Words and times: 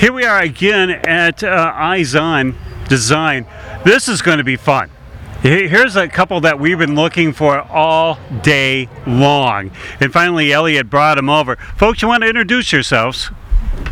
Here 0.00 0.14
we 0.14 0.24
are 0.24 0.40
again 0.40 0.90
at 0.90 1.44
uh, 1.44 1.72
Eyes 1.76 2.14
On 2.16 2.56
Design. 2.88 3.44
This 3.84 4.08
is 4.08 4.22
going 4.22 4.38
to 4.38 4.44
be 4.44 4.56
fun. 4.56 4.90
Here's 5.42 5.94
a 5.94 6.08
couple 6.08 6.40
that 6.40 6.58
we've 6.58 6.78
been 6.78 6.94
looking 6.94 7.34
for 7.34 7.60
all 7.60 8.18
day 8.42 8.88
long. 9.06 9.70
And 10.00 10.10
finally, 10.10 10.52
Elliot 10.54 10.88
brought 10.88 11.16
them 11.16 11.28
over. 11.28 11.56
Folks, 11.76 12.00
you 12.00 12.08
want 12.08 12.22
to 12.22 12.28
introduce 12.30 12.72
yourselves? 12.72 13.30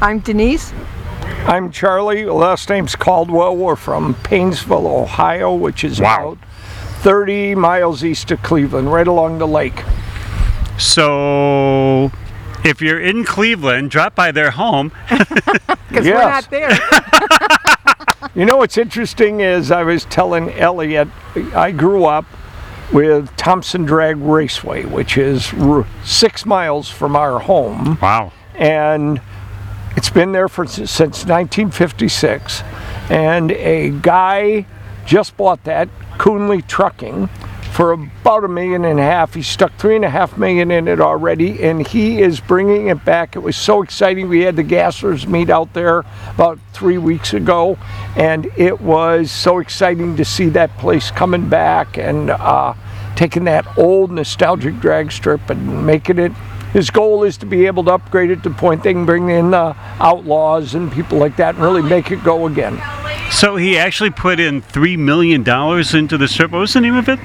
I'm 0.00 0.20
Denise. 0.20 0.72
I'm 1.46 1.70
Charlie. 1.70 2.24
Last 2.24 2.70
name's 2.70 2.96
Caldwell. 2.96 3.54
We're 3.54 3.76
from 3.76 4.14
Painesville, 4.14 4.86
Ohio, 4.86 5.54
which 5.54 5.84
is 5.84 6.00
Wow. 6.00 6.32
about 6.32 6.38
30 7.02 7.54
miles 7.54 8.02
east 8.02 8.30
of 8.30 8.42
Cleveland, 8.42 8.90
right 8.90 9.06
along 9.06 9.38
the 9.40 9.46
lake. 9.46 9.84
So, 10.78 12.10
if 12.64 12.80
you're 12.82 13.00
in 13.00 13.24
Cleveland, 13.24 13.90
drop 13.90 14.14
by 14.14 14.32
their 14.32 14.50
home. 14.52 14.92
Because 15.88 16.04
we're 16.06 16.14
not 16.14 16.50
there. 16.50 16.70
You 18.34 18.44
know 18.44 18.58
what's 18.58 18.76
interesting 18.76 19.40
is 19.40 19.70
I 19.70 19.82
was 19.84 20.04
telling 20.04 20.50
Elliot, 20.52 21.08
I 21.54 21.70
grew 21.72 22.04
up 22.04 22.24
with 22.92 23.34
Thompson 23.36 23.84
Drag 23.84 24.16
Raceway, 24.18 24.84
which 24.84 25.16
is 25.16 25.52
r- 25.54 25.86
six 26.04 26.44
miles 26.44 26.88
from 26.90 27.16
our 27.16 27.38
home. 27.40 27.98
Wow. 28.02 28.32
and 28.54 29.20
it's 29.96 30.10
been 30.10 30.32
there 30.32 30.48
for 30.48 30.66
since 30.66 30.98
1956 31.24 32.62
and 33.10 33.50
a 33.52 33.90
guy 34.02 34.66
just 35.06 35.36
bought 35.36 35.64
that 35.64 35.88
Coonley 36.18 36.64
Trucking 36.66 37.28
for 37.78 37.92
about 37.92 38.42
a 38.42 38.48
million 38.48 38.84
and 38.84 38.98
a 38.98 39.04
half. 39.04 39.34
He 39.34 39.42
stuck 39.42 39.72
three 39.76 39.94
and 39.94 40.04
a 40.04 40.10
half 40.10 40.36
million 40.36 40.72
in 40.72 40.88
it 40.88 41.00
already, 41.00 41.62
and 41.62 41.86
he 41.86 42.20
is 42.20 42.40
bringing 42.40 42.88
it 42.88 43.04
back. 43.04 43.36
It 43.36 43.38
was 43.38 43.56
so 43.56 43.82
exciting. 43.82 44.28
We 44.28 44.40
had 44.40 44.56
the 44.56 44.64
Gassers 44.64 45.28
meet 45.28 45.48
out 45.48 45.74
there 45.74 46.00
about 46.26 46.58
three 46.72 46.98
weeks 46.98 47.34
ago, 47.34 47.78
and 48.16 48.50
it 48.56 48.80
was 48.80 49.30
so 49.30 49.60
exciting 49.60 50.16
to 50.16 50.24
see 50.24 50.48
that 50.48 50.76
place 50.78 51.12
coming 51.12 51.48
back 51.48 51.96
and 51.96 52.30
uh, 52.30 52.74
taking 53.14 53.44
that 53.44 53.78
old 53.78 54.10
nostalgic 54.10 54.80
drag 54.80 55.12
strip 55.12 55.48
and 55.48 55.86
making 55.86 56.18
it 56.18 56.32
his 56.72 56.90
goal 56.90 57.22
is 57.22 57.38
to 57.38 57.46
be 57.46 57.66
able 57.66 57.84
to 57.84 57.92
upgrade 57.92 58.30
it 58.30 58.42
to 58.42 58.48
the 58.50 58.54
point 58.54 58.82
they 58.82 58.92
can 58.92 59.06
bring 59.06 59.30
in 59.30 59.54
uh, 59.54 59.72
outlaws 60.00 60.74
and 60.74 60.92
people 60.92 61.16
like 61.16 61.36
that 61.36 61.54
and 61.54 61.64
really 61.64 61.80
make 61.80 62.10
it 62.10 62.22
go 62.22 62.46
again. 62.46 62.78
So, 63.30 63.56
he 63.56 63.78
actually 63.78 64.10
put 64.10 64.40
in 64.40 64.62
$3 64.62 64.98
million 64.98 65.40
into 65.40 66.18
the 66.18 66.28
strip. 66.28 66.50
What 66.50 66.60
was 66.60 66.74
the 66.74 66.80
name 66.80 66.96
of 66.96 67.08
it? 67.08 67.18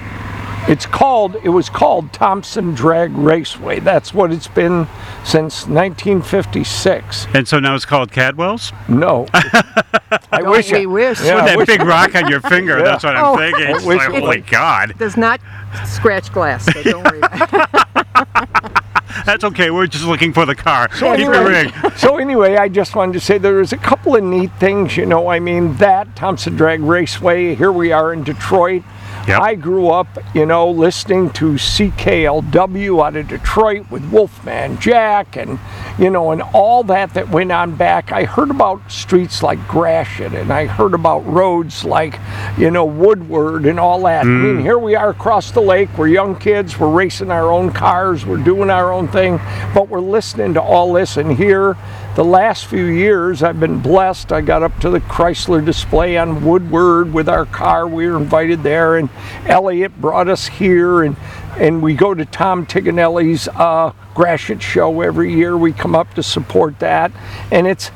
It's 0.66 0.86
called, 0.86 1.36
it 1.44 1.50
was 1.50 1.70
called 1.70 2.14
Thompson 2.14 2.74
Drag 2.74 3.12
Raceway. 3.12 3.80
That's 3.82 4.14
what 4.14 4.32
it's 4.32 4.48
been 4.48 4.88
since 5.26 5.68
1956. 5.68 7.28
And 7.34 7.46
so 7.48 7.60
now 7.60 7.76
it's 7.76 7.86
called 7.86 8.12
Caldwell's? 8.14 8.72
No. 8.88 9.28
I 9.34 10.40
Don't 10.40 10.52
wish 10.52 10.72
we 10.72 10.84
it- 10.84 10.86
wish. 10.86 11.22
Yeah, 11.22 11.38
I 11.38 11.46
that 11.48 11.58
wish- 11.58 11.68
big 11.68 11.82
rock 11.84 12.16
on 12.16 12.30
your 12.30 12.40
finger. 12.42 12.78
Yeah. 12.78 12.84
That's 12.86 13.04
what 13.04 13.16
I'm 13.18 13.26
Oh. 13.26 13.38
thinking. 13.38 13.76
It's 13.76 13.84
wish 13.84 13.98
like, 13.98 14.14
it 14.14 14.22
holy. 14.24 14.42
God. 14.42 14.94
Does 14.98 15.18
not 15.18 15.42
scratch 15.86 16.32
glass, 16.32 16.64
so 16.66 16.82
don't 16.82 17.04
worry 17.04 17.20
about 17.20 17.54
it. 17.54 18.80
That's 19.26 19.44
okay. 19.44 19.70
We're 19.70 19.88
just 19.88 20.06
looking 20.06 20.34
for 20.34 20.46
the 20.46 20.56
car. 20.56 20.88
Keep 20.88 21.02
it 21.04 21.20
anyway, 21.20 21.66
ring. 21.74 21.92
so 21.98 22.18
anyway, 22.18 22.56
I 22.58 22.68
just 22.68 22.96
wanted 22.96 23.14
to 23.14 23.20
say 23.20 23.38
there 23.38 23.56
was 23.56 23.72
a 23.74 23.78
couple 23.78 24.16
of 24.16 24.24
neat 24.24 24.52
things, 24.60 24.98
you 24.98 25.06
know. 25.06 25.28
I 25.28 25.40
mean, 25.40 25.76
that 25.78 26.16
Thompson 26.16 26.56
Drag 26.56 26.80
Raceway. 26.82 27.54
Here 27.56 27.72
we 27.72 27.92
are 27.92 28.12
in 28.14 28.24
Detroit. 28.24 28.82
Yep. 29.28 29.42
I 29.42 29.56
grew 29.56 29.88
up, 29.88 30.08
you 30.36 30.46
know, 30.46 30.70
listening 30.70 31.30
to 31.32 31.54
CKLW 31.54 33.06
out 33.06 33.16
of 33.16 33.30
Detroit 33.30 33.90
with 33.90 34.04
Wolfman 34.12 34.78
Jack 34.82 35.38
and, 35.38 35.60
you 35.98 36.10
know, 36.10 36.32
and 36.32 36.42
all 36.42 36.84
that 36.84 37.14
that 37.14 37.30
went 37.30 37.50
on 37.50 37.74
back. 37.76 38.12
I 38.12 38.26
heard 38.26 38.52
about 38.52 38.92
streets 38.92 39.42
like 39.42 39.66
Gratiot 39.66 40.34
and 40.34 40.52
I 40.52 40.66
heard 40.66 40.94
about 40.94 41.20
roads 41.20 41.86
like, 41.86 42.20
you 42.58 42.70
know, 42.70 42.84
Woodward 42.84 43.66
and 43.66 43.80
all 43.80 44.04
that. 44.04 44.26
I 44.26 44.28
mean, 44.28 44.58
mm. 44.58 44.62
here 44.62 44.78
we 44.78 44.94
are 44.96 45.12
across 45.12 45.52
the 45.52 45.62
lake. 45.62 45.98
We're 45.98 46.08
young 46.08 46.38
kids. 46.38 46.78
We're 46.78 46.94
racing 46.94 47.32
our 47.32 47.50
own 47.50 47.72
cars. 47.72 48.26
We're 48.26 48.44
doing 48.44 48.70
our 48.70 48.92
own 48.92 49.08
thing, 49.08 49.38
but 49.74 49.88
we're 49.88 50.02
listening 50.02 50.54
to 50.56 50.62
all 50.62 50.92
this. 50.92 51.16
And 51.16 51.32
here, 51.32 51.78
the 52.16 52.24
last 52.24 52.68
few 52.68 52.86
years, 52.86 53.42
I've 53.42 53.60
been 53.60 53.80
blessed. 53.80 54.32
I 54.32 54.42
got 54.42 54.62
up 54.62 54.80
to 54.82 54.90
the 54.92 55.00
Chrysler 55.00 55.66
display 55.66 56.18
on 56.18 56.46
Woodward 56.46 57.12
with 57.12 57.28
our 57.28 57.46
car. 57.46 57.88
We 57.88 58.08
were 58.08 58.18
invited 58.18 58.62
there, 58.62 58.98
and 58.98 59.10
Elliot 59.48 60.00
brought 60.00 60.28
us 60.28 60.48
here, 60.48 61.04
and 61.04 61.16
and 61.58 61.82
we 61.82 61.94
go 61.94 62.14
to 62.14 62.26
Tom 62.26 62.66
Tiganelli's 62.66 63.48
uh, 63.48 63.94
Gratiot 64.16 64.62
show 64.62 65.02
every 65.02 65.34
year. 65.34 65.58
We 65.58 65.72
come 65.72 65.96
up 65.96 66.14
to 66.16 66.24
support 66.24 66.80
that, 66.80 67.12
and 67.52 67.66
it's. 67.68 67.92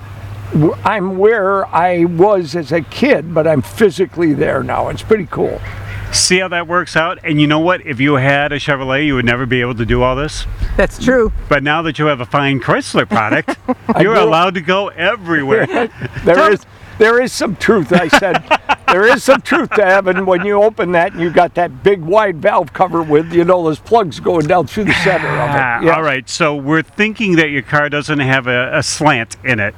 I'm 0.86 1.18
where 1.18 1.66
I 1.68 2.06
was 2.06 2.56
as 2.56 2.72
a 2.72 2.80
kid, 2.80 3.34
but 3.34 3.46
I'm 3.46 3.62
physically 3.62 4.34
there 4.34 4.64
now. 4.64 4.88
It's 4.88 5.04
pretty 5.04 5.28
cool. 5.30 5.60
See 6.14 6.40
how 6.40 6.48
that 6.48 6.68
works 6.68 6.96
out? 6.96 7.20
And 7.24 7.40
you 7.40 7.48
know 7.48 7.60
what? 7.60 7.86
If 7.86 8.00
you 8.00 8.16
had 8.16 8.52
a 8.52 8.58
Chevrolet, 8.60 9.06
you 9.06 9.16
would 9.16 9.26
never 9.26 9.46
be 9.46 9.62
able 9.62 9.76
to 9.76 9.86
do 9.86 10.02
all 10.02 10.16
this. 10.16 10.46
That's 10.76 11.04
true. 11.04 11.32
But 11.50 11.64
now 11.64 11.82
that 11.84 12.00
you 12.00 12.06
have 12.06 12.22
a 12.22 12.26
fine 12.26 12.60
Chrysler 12.60 13.08
product, 13.08 13.58
you're 14.00 14.16
allowed 14.16 14.54
to 14.56 14.62
go 14.62 14.88
everywhere. 14.90 15.68
There 16.24 16.52
is 16.52 16.66
there 16.98 17.22
is 17.22 17.32
some 17.32 17.56
truth. 17.56 17.94
I 17.94 18.08
said 18.08 18.44
there 18.88 19.06
is 19.06 19.24
some 19.24 19.42
truth 19.42 19.70
to 19.72 19.86
Evan 19.86 20.26
when 20.26 20.44
you 20.46 20.62
open 20.64 20.92
that 20.94 21.14
and 21.14 21.22
you 21.22 21.30
got 21.30 21.54
that 21.56 21.84
big 21.84 22.02
wide 22.02 22.42
valve 22.42 22.74
cover 22.74 23.02
with 23.04 23.32
you 23.32 23.44
know 23.44 23.64
those 23.64 23.80
plugs 23.80 24.20
going 24.20 24.48
down 24.48 24.68
through 24.68 24.86
the 24.86 24.94
center 25.04 25.28
of 25.28 25.50
Ah, 25.52 25.80
it. 25.80 25.86
Yeah. 25.86 25.96
All 25.96 26.02
right, 26.04 26.28
so 26.28 26.56
we're 26.56 26.82
thinking 26.82 27.36
that 27.36 27.50
your 27.50 27.62
car 27.62 27.90
doesn't 27.90 28.20
have 28.20 28.48
a, 28.48 28.78
a 28.78 28.84
slant 28.84 29.38
in 29.44 29.60
it. 29.60 29.76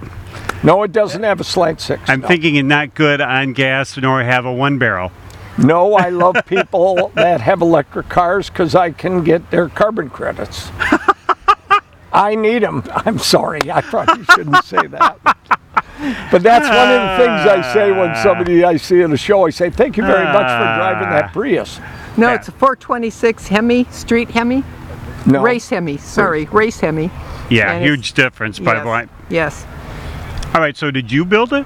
No, 0.63 0.81
it 0.83 0.91
doesn't 0.91 1.23
have 1.23 1.39
a 1.39 1.43
slant 1.43 1.81
six. 1.81 2.01
I'm 2.07 2.21
no. 2.21 2.27
thinking 2.27 2.55
it's 2.55 2.65
not 2.65 2.95
good 2.95 3.19
on 3.21 3.53
gas 3.53 3.97
nor 3.97 4.23
have 4.23 4.45
a 4.45 4.53
one 4.53 4.77
barrel. 4.79 5.11
No, 5.63 5.93
I 5.95 6.09
love 6.09 6.35
people 6.45 7.11
that 7.15 7.41
have 7.41 7.61
electric 7.61 8.09
cars 8.09 8.49
because 8.49 8.75
I 8.75 8.91
can 8.91 9.23
get 9.23 9.49
their 9.51 9.69
carbon 9.69 10.09
credits. 10.09 10.69
I 12.13 12.35
need 12.35 12.63
them. 12.63 12.83
I'm 12.89 13.19
sorry. 13.19 13.69
I 13.71 13.81
probably 13.81 14.23
shouldn't 14.25 14.63
say 14.65 14.87
that. 14.87 15.19
But 16.31 16.43
that's 16.43 16.67
one 16.67 16.89
of 16.89 17.01
the 17.09 17.25
things 17.25 17.65
I 17.65 17.73
say 17.73 17.91
when 17.91 18.15
somebody 18.23 18.63
I 18.63 18.77
see 18.77 19.01
at 19.01 19.11
a 19.11 19.17
show. 19.17 19.45
I 19.45 19.49
say, 19.49 19.69
"Thank 19.69 19.97
you 19.97 20.03
very 20.05 20.23
much 20.23 20.33
for 20.47 20.75
driving 20.77 21.09
that 21.09 21.25
ah. 21.25 21.31
Prius." 21.33 21.79
No, 22.17 22.33
it's 22.33 22.47
a 22.47 22.51
426 22.53 23.47
Hemi, 23.47 23.83
Street 23.91 24.29
Hemi, 24.31 24.63
No, 25.25 25.41
Race 25.41 25.69
Hemi. 25.69 25.97
Sorry, 25.97 26.45
Race 26.45 26.79
Hemi. 26.79 27.11
Yeah, 27.49 27.71
And 27.71 27.83
it's- 27.83 27.89
huge 27.89 28.13
difference. 28.13 28.59
But 28.59 28.77
Yes. 28.77 28.85
what? 28.85 29.09
Yes, 29.29 29.65
All 30.55 30.61
right, 30.61 30.75
so 30.75 30.89
did 30.91 31.11
you 31.11 31.25
build 31.25 31.51
it? 31.53 31.65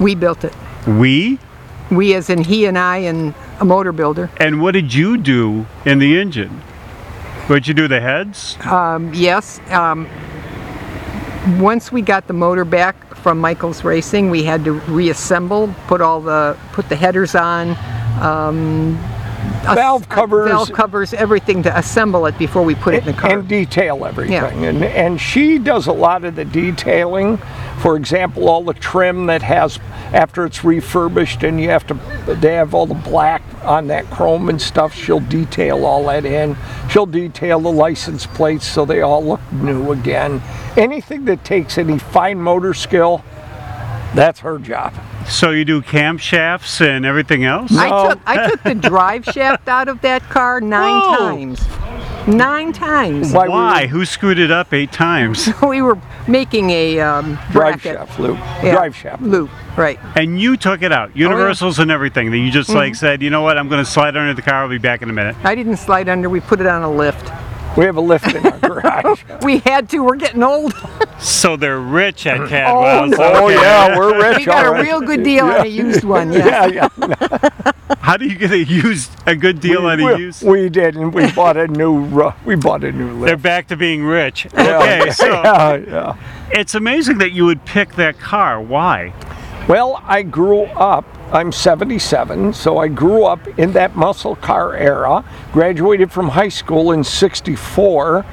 we 0.00 0.14
built 0.14 0.42
it. 0.44 0.54
We? 0.86 1.38
We, 1.90 2.14
as 2.14 2.30
in 2.30 2.42
he 2.44 2.64
and 2.66 2.78
I, 2.78 2.98
and 2.98 3.34
a 3.60 3.64
motor 3.64 3.92
builder. 3.92 4.30
And 4.38 4.60
what 4.62 4.72
did 4.72 4.92
you 4.94 5.16
do 5.18 5.66
in 5.84 5.98
the 5.98 6.18
engine? 6.18 6.62
Would 7.48 7.68
you 7.68 7.74
do 7.74 7.88
the 7.88 8.00
heads? 8.00 8.56
Yes. 9.12 9.60
Um, 9.70 10.08
once 11.60 11.92
we 11.92 12.00
got 12.00 12.26
the 12.26 12.32
motor 12.32 12.64
back 12.64 13.14
from 13.16 13.38
Michael's 13.38 13.84
Racing, 13.84 14.30
we 14.30 14.42
had 14.44 14.64
to 14.64 14.72
reassemble, 14.72 15.74
put 15.86 16.00
all 16.00 16.20
the 16.20 16.56
put 16.72 16.88
the 16.88 16.96
headers 16.96 17.34
on, 17.34 17.76
um, 18.22 18.98
Valve 19.62 20.08
covers. 20.08 20.48
valve 20.50 20.72
covers, 20.72 21.14
everything 21.14 21.62
to 21.62 21.76
assemble 21.76 22.26
it 22.26 22.36
before 22.38 22.62
we 22.62 22.74
put 22.74 22.94
it 22.94 23.06
in 23.06 23.14
the 23.14 23.20
car. 23.20 23.38
and 23.38 23.48
detail 23.48 24.04
everything. 24.04 24.32
Yeah. 24.32 24.46
And 24.48 24.82
and 24.84 25.20
she 25.20 25.58
does 25.58 25.86
a 25.86 25.92
lot 25.92 26.24
of 26.24 26.36
the 26.36 26.44
detailing. 26.44 27.38
For 27.84 27.96
example, 27.96 28.48
all 28.48 28.64
the 28.64 28.72
trim 28.72 29.26
that 29.26 29.42
has 29.42 29.78
after 30.14 30.46
it's 30.46 30.64
refurbished 30.64 31.42
and 31.42 31.60
you 31.60 31.68
have 31.68 31.86
to 31.88 31.94
they 32.40 32.54
have 32.54 32.72
all 32.72 32.86
the 32.86 32.94
black 32.94 33.42
on 33.62 33.88
that 33.88 34.06
chrome 34.06 34.48
and 34.48 34.58
stuff. 34.58 34.94
She'll 34.94 35.20
detail 35.20 35.84
all 35.84 36.06
that 36.06 36.24
in. 36.24 36.56
She'll 36.88 37.04
detail 37.04 37.60
the 37.60 37.70
license 37.70 38.24
plates 38.26 38.66
so 38.66 38.86
they 38.86 39.02
all 39.02 39.22
look 39.22 39.52
new 39.52 39.92
again. 39.92 40.40
Anything 40.78 41.26
that 41.26 41.44
takes 41.44 41.76
any 41.76 41.98
fine 41.98 42.40
motor 42.40 42.72
skill, 42.72 43.22
that's 44.14 44.40
her 44.40 44.58
job. 44.58 44.94
So 45.28 45.50
you 45.50 45.66
do 45.66 45.82
camshafts 45.82 46.80
and 46.80 47.04
everything 47.04 47.44
else? 47.44 47.70
I 47.76 48.08
took 48.08 48.20
I 48.24 48.48
took 48.48 48.62
the 48.62 48.74
drive 48.76 49.26
shaft 49.26 49.68
out 49.68 49.88
of 49.88 50.00
that 50.00 50.22
car 50.30 50.62
nine 50.62 51.02
Whoa. 51.02 51.16
times. 51.18 51.60
Nine 52.26 52.72
times. 52.72 53.32
Why 53.32 53.44
we 53.44 53.50
Why? 53.50 53.82
were- 53.82 53.88
Who 53.88 54.04
screwed 54.06 54.38
it 54.38 54.50
up 54.50 54.72
eight 54.72 54.92
times? 54.92 55.48
We 55.62 55.82
were 55.82 55.98
making 56.26 56.70
a 56.70 57.00
um, 57.00 57.34
Drive 57.52 57.82
bracket. 57.82 57.94
shaft 57.96 58.18
loop. 58.18 58.38
Yeah, 58.62 58.72
Drive 58.72 58.96
shaft. 58.96 59.22
loop. 59.22 59.50
Right. 59.76 59.98
And 60.16 60.40
you 60.40 60.56
took 60.56 60.82
it 60.82 60.92
out, 60.92 61.14
universals 61.16 61.78
and 61.80 61.90
everything. 61.90 62.30
That 62.30 62.38
you 62.38 62.50
just 62.50 62.70
Mm-hmm. 62.70 62.78
like 62.78 62.94
said, 62.94 63.20
you 63.22 63.28
know 63.30 63.42
what? 63.42 63.58
I'm 63.58 63.68
going 63.68 63.84
to 63.84 63.90
slide 63.90 64.16
under 64.16 64.32
the 64.32 64.40
car. 64.42 64.62
I'll 64.62 64.68
be 64.70 64.78
back 64.78 65.02
in 65.02 65.10
a 65.10 65.12
minute. 65.12 65.36
I 65.44 65.54
didn't 65.54 65.76
slide 65.76 66.08
under. 66.08 66.30
We 66.30 66.40
put 66.40 66.60
it 66.60 66.66
on 66.66 66.82
a 66.82 66.90
lift. 66.90 67.30
We 67.76 67.84
have 67.86 67.96
a 67.96 68.00
lift 68.00 68.32
in 68.32 68.46
our 68.46 68.58
garage. 68.58 69.22
We 69.42 69.58
had 69.58 69.90
to. 69.90 70.02
We're 70.02 70.16
getting 70.16 70.42
old. 70.42 70.72
So 71.18 71.56
they're 71.56 71.80
rich 71.80 72.26
at 72.26 72.48
Caldwell's. 72.48 73.14
oh 73.18 73.46
okay. 73.46 73.54
yeah, 73.54 73.98
we're 73.98 74.22
rich. 74.22 74.38
We 74.38 74.44
got 74.46 74.64
a 74.66 74.82
real 74.82 75.00
good 75.00 75.22
deal 75.22 75.46
on 75.46 75.66
a 75.66 75.68
used 75.68 76.04
one. 76.04 76.32
Yeah, 76.32 76.66
Yes. 76.66 76.90
yeah. 76.98 77.72
How 77.98 78.16
do 78.16 78.26
you 78.26 78.36
get 78.36 78.50
a 78.52 78.58
used 78.64 79.10
a 79.26 79.34
good 79.36 79.60
deal 79.60 79.86
on 79.86 80.00
a 80.00 80.04
we, 80.04 80.16
used? 80.16 80.42
we 80.42 80.68
did, 80.68 80.96
and 80.96 81.12
we 81.12 81.30
bought 81.32 81.56
a 81.56 81.66
new. 81.68 82.20
Uh, 82.20 82.34
we 82.44 82.54
bought 82.56 82.84
a 82.84 82.92
new 82.92 83.12
lift. 83.12 83.26
They're 83.26 83.36
back 83.36 83.68
to 83.68 83.76
being 83.76 84.04
rich. 84.04 84.46
Yeah. 84.54 84.78
Okay, 84.78 85.10
so 85.10 85.26
yeah, 85.26 85.76
yeah. 85.76 86.16
it's 86.50 86.74
amazing 86.74 87.18
that 87.18 87.32
you 87.32 87.44
would 87.44 87.64
pick 87.64 87.94
that 87.96 88.18
car. 88.18 88.60
Why? 88.60 89.12
Well, 89.68 90.00
I 90.04 90.22
grew 90.22 90.62
up, 90.62 91.04
I'm 91.32 91.50
77, 91.50 92.52
so 92.52 92.78
I 92.78 92.88
grew 92.88 93.24
up 93.24 93.46
in 93.58 93.72
that 93.72 93.96
muscle 93.96 94.36
car 94.36 94.76
era, 94.76 95.24
graduated 95.52 96.12
from 96.12 96.28
high 96.28 96.48
school 96.48 96.92
in 96.92 97.02
64, 97.02 98.24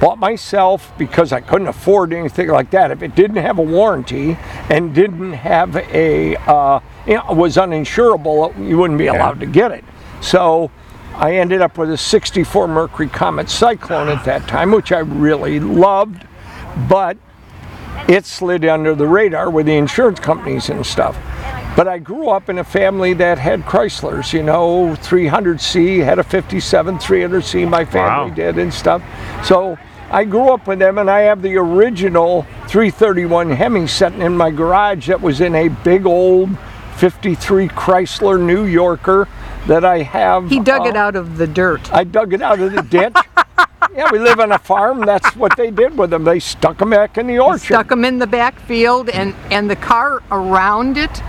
bought 0.00 0.18
myself 0.18 0.92
because 0.96 1.32
I 1.32 1.40
couldn't 1.40 1.68
afford 1.68 2.12
anything 2.12 2.48
like 2.48 2.70
that. 2.70 2.90
If 2.90 3.02
it 3.02 3.14
didn't 3.14 3.36
have 3.36 3.58
a 3.58 3.62
warranty 3.62 4.38
and 4.70 4.94
didn't 4.94 5.32
have 5.32 5.76
a, 5.76 6.36
uh, 6.36 6.80
you 7.06 7.14
know, 7.14 7.32
was 7.32 7.56
uninsurable, 7.56 8.56
you 8.66 8.78
wouldn't 8.78 8.98
be 8.98 9.08
allowed 9.08 9.40
to 9.40 9.46
get 9.46 9.72
it. 9.72 9.84
So 10.20 10.70
I 11.14 11.36
ended 11.36 11.62
up 11.62 11.78
with 11.78 11.90
a 11.90 11.96
64 11.96 12.68
Mercury 12.68 13.08
Comet 13.08 13.50
Cyclone 13.50 14.08
at 14.08 14.24
that 14.24 14.46
time, 14.48 14.70
which 14.70 14.92
I 14.92 14.98
really 14.98 15.60
loved, 15.60 16.26
but 16.88 17.16
it 18.08 18.24
slid 18.24 18.64
under 18.64 18.94
the 18.94 19.06
radar 19.06 19.50
with 19.50 19.66
the 19.66 19.76
insurance 19.76 20.20
companies 20.20 20.68
and 20.68 20.84
stuff. 20.86 21.16
But 21.76 21.86
I 21.88 21.98
grew 21.98 22.30
up 22.30 22.48
in 22.48 22.58
a 22.58 22.64
family 22.64 23.12
that 23.12 23.38
had 23.38 23.60
Chryslers, 23.64 24.32
you 24.32 24.42
know, 24.42 24.96
300C, 25.00 26.02
had 26.02 26.18
a 26.18 26.24
57 26.24 26.96
300C, 26.96 27.68
my 27.68 27.84
family 27.84 28.30
Wow. 28.30 28.34
did 28.34 28.58
and 28.58 28.72
stuff. 28.72 29.02
So 29.44 29.76
I 30.10 30.24
grew 30.24 30.48
up 30.48 30.66
with 30.66 30.78
them, 30.78 30.96
and 30.96 31.10
I 31.10 31.20
have 31.20 31.42
the 31.42 31.54
original 31.58 32.46
331 32.68 33.50
Hemi 33.50 33.86
sitting 33.86 34.22
in 34.22 34.34
my 34.34 34.50
garage 34.50 35.08
that 35.08 35.20
was 35.20 35.42
in 35.42 35.54
a 35.54 35.68
big 35.68 36.06
old 36.06 36.56
53 36.96 37.68
Chrysler 37.68 38.40
New 38.40 38.64
Yorker 38.64 39.28
that 39.66 39.84
I 39.84 40.00
have. 40.00 40.48
He 40.48 40.60
dug 40.60 40.86
it 40.86 40.96
uh, 40.96 41.00
out 41.00 41.14
of 41.14 41.36
the 41.36 41.46
dirt. 41.46 41.92
I 41.92 42.04
dug 42.04 42.32
it 42.32 42.40
out 42.40 42.58
of 42.58 42.72
the 42.72 42.82
ditch. 42.84 43.14
yeah, 43.94 44.08
we 44.10 44.18
live 44.18 44.40
on 44.40 44.52
a 44.52 44.58
farm. 44.58 45.04
That's 45.04 45.36
what 45.36 45.54
they 45.58 45.70
did 45.70 45.98
with 45.98 46.08
them. 46.08 46.24
They 46.24 46.40
stuck 46.40 46.78
them 46.78 46.90
back 46.90 47.18
in 47.18 47.26
the 47.26 47.38
orchard. 47.38 47.60
Stuck 47.60 47.88
them 47.88 48.04
in 48.06 48.18
the 48.18 48.26
back 48.26 48.58
field, 48.60 49.10
and 49.10 49.34
and 49.50 49.68
the 49.68 49.76
car 49.76 50.22
around 50.30 50.96
it 50.96 51.22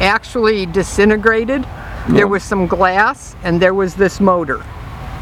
actually 0.00 0.66
disintegrated. 0.66 1.66
There 2.08 2.26
was 2.26 2.42
some 2.42 2.66
glass, 2.66 3.36
and 3.44 3.60
there 3.60 3.74
was 3.74 3.94
this 3.94 4.20
motor, 4.20 4.62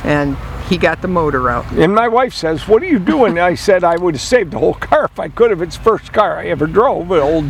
and 0.05 0.37
he 0.69 0.79
got 0.79 1.03
the 1.03 1.09
motor 1.09 1.51
out. 1.51 1.71
And 1.73 1.95
my 1.95 2.09
wife 2.09 2.33
says, 2.33 2.67
"What 2.69 2.83
are 2.83 2.87
you 2.87 2.99
doing?" 2.99 3.39
I 3.39 3.55
said, 3.55 3.85
"I 3.85 3.97
would 3.97 4.15
have 4.15 4.23
saved 4.23 4.53
the 4.53 4.59
whole 4.59 4.75
car 4.75 5.05
if 5.05 5.21
I 5.21 5.29
could 5.29 5.51
have. 5.51 5.61
It's 5.61 5.77
the 5.77 5.83
first 5.83 6.13
car 6.13 6.39
I 6.39 6.47
ever 6.47 6.67
drove, 6.67 7.11
an 7.11 7.21
old 7.21 7.47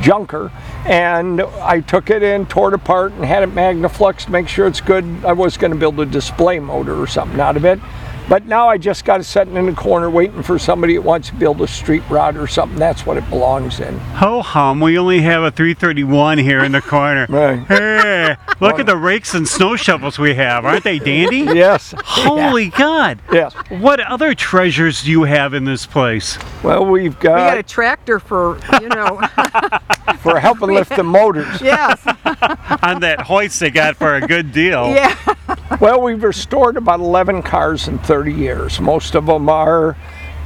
junker." 0.00 0.50
And 0.84 1.42
I 1.62 1.80
took 1.80 2.08
it 2.08 2.22
in, 2.22 2.46
tore 2.46 2.68
it 2.68 2.74
apart, 2.74 3.12
and 3.12 3.24
had 3.24 3.42
it 3.42 3.54
magnaflux 3.54 4.26
to 4.26 4.32
make 4.32 4.48
sure 4.48 4.66
it's 4.66 4.80
good. 4.80 5.04
I 5.24 5.32
was 5.32 5.56
going 5.56 5.72
to 5.72 5.78
build 5.78 5.98
a 5.98 6.06
display 6.06 6.60
motor 6.60 7.00
or 7.00 7.06
something 7.06 7.40
out 7.40 7.56
of 7.56 7.64
it. 7.64 7.80
But 8.28 8.46
now 8.46 8.68
I 8.68 8.76
just 8.76 9.04
got 9.04 9.20
it 9.20 9.24
sitting 9.24 9.56
in 9.56 9.66
the 9.66 9.72
corner 9.72 10.10
waiting 10.10 10.42
for 10.42 10.58
somebody 10.58 10.94
that 10.94 11.02
wants 11.02 11.28
to 11.28 11.34
build 11.34 11.60
a 11.62 11.66
street 11.66 12.02
rod 12.10 12.36
or 12.36 12.46
something. 12.46 12.78
That's 12.78 13.06
what 13.06 13.16
it 13.16 13.28
belongs 13.30 13.80
in. 13.80 13.98
Ho 13.98 14.42
hum, 14.42 14.80
we 14.80 14.98
only 14.98 15.20
have 15.22 15.42
a 15.42 15.50
331 15.50 16.38
here 16.38 16.62
in 16.64 16.72
the 16.72 16.82
corner. 16.82 17.26
Right. 17.38 17.60
Hey, 17.68 18.36
look 18.60 18.80
at 18.80 18.86
the 18.86 18.96
rakes 18.96 19.32
and 19.34 19.46
snow 19.46 19.76
shovels 19.76 20.18
we 20.18 20.34
have. 20.34 20.64
Aren't 20.64 20.82
they 20.84 20.98
dandy? 20.98 21.38
Yes. 21.58 21.94
Holy 22.04 22.68
God. 22.70 23.20
Yes. 23.32 23.54
What 23.68 24.00
other 24.00 24.34
treasures 24.34 25.02
do 25.04 25.10
you 25.10 25.22
have 25.22 25.54
in 25.54 25.64
this 25.64 25.86
place? 25.86 26.36
Well, 26.64 26.84
we've 26.84 27.18
got. 27.20 27.34
We 27.34 27.40
got 27.40 27.50
got 27.50 27.58
a 27.58 27.62
tractor 27.62 28.18
for 28.18 28.58
you 28.80 28.88
know. 28.88 29.20
for 30.30 30.40
helping 30.40 30.70
lift 30.70 30.94
the 30.94 31.02
motors. 31.02 31.60
yes. 31.62 32.00
On 32.82 33.00
that 33.00 33.22
hoist 33.22 33.60
they 33.60 33.70
got 33.70 33.96
for 33.96 34.16
a 34.16 34.20
good 34.20 34.52
deal. 34.52 34.88
Yeah. 34.88 35.16
Well, 35.80 36.00
we've 36.00 36.22
restored 36.22 36.76
about 36.76 37.00
11 37.00 37.42
cars 37.42 37.88
in 37.88 37.98
30 37.98 38.32
years. 38.32 38.80
Most 38.80 39.14
of 39.14 39.26
them 39.26 39.48
are 39.48 39.96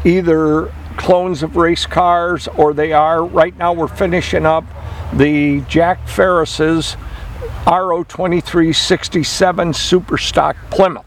either 0.04 0.72
clones 0.96 1.42
of 1.42 1.56
race 1.56 1.86
cars 1.86 2.48
or 2.48 2.74
they 2.74 2.92
are, 2.92 3.24
right 3.24 3.56
now, 3.56 3.72
we're 3.72 3.88
finishing 3.88 4.46
up 4.46 4.64
the 5.12 5.60
Jack 5.62 6.06
Ferris's 6.06 6.96
RO 7.66 8.04
2367 8.04 9.74
Super 9.74 10.18
Stock 10.18 10.56
Plymouth. 10.70 11.06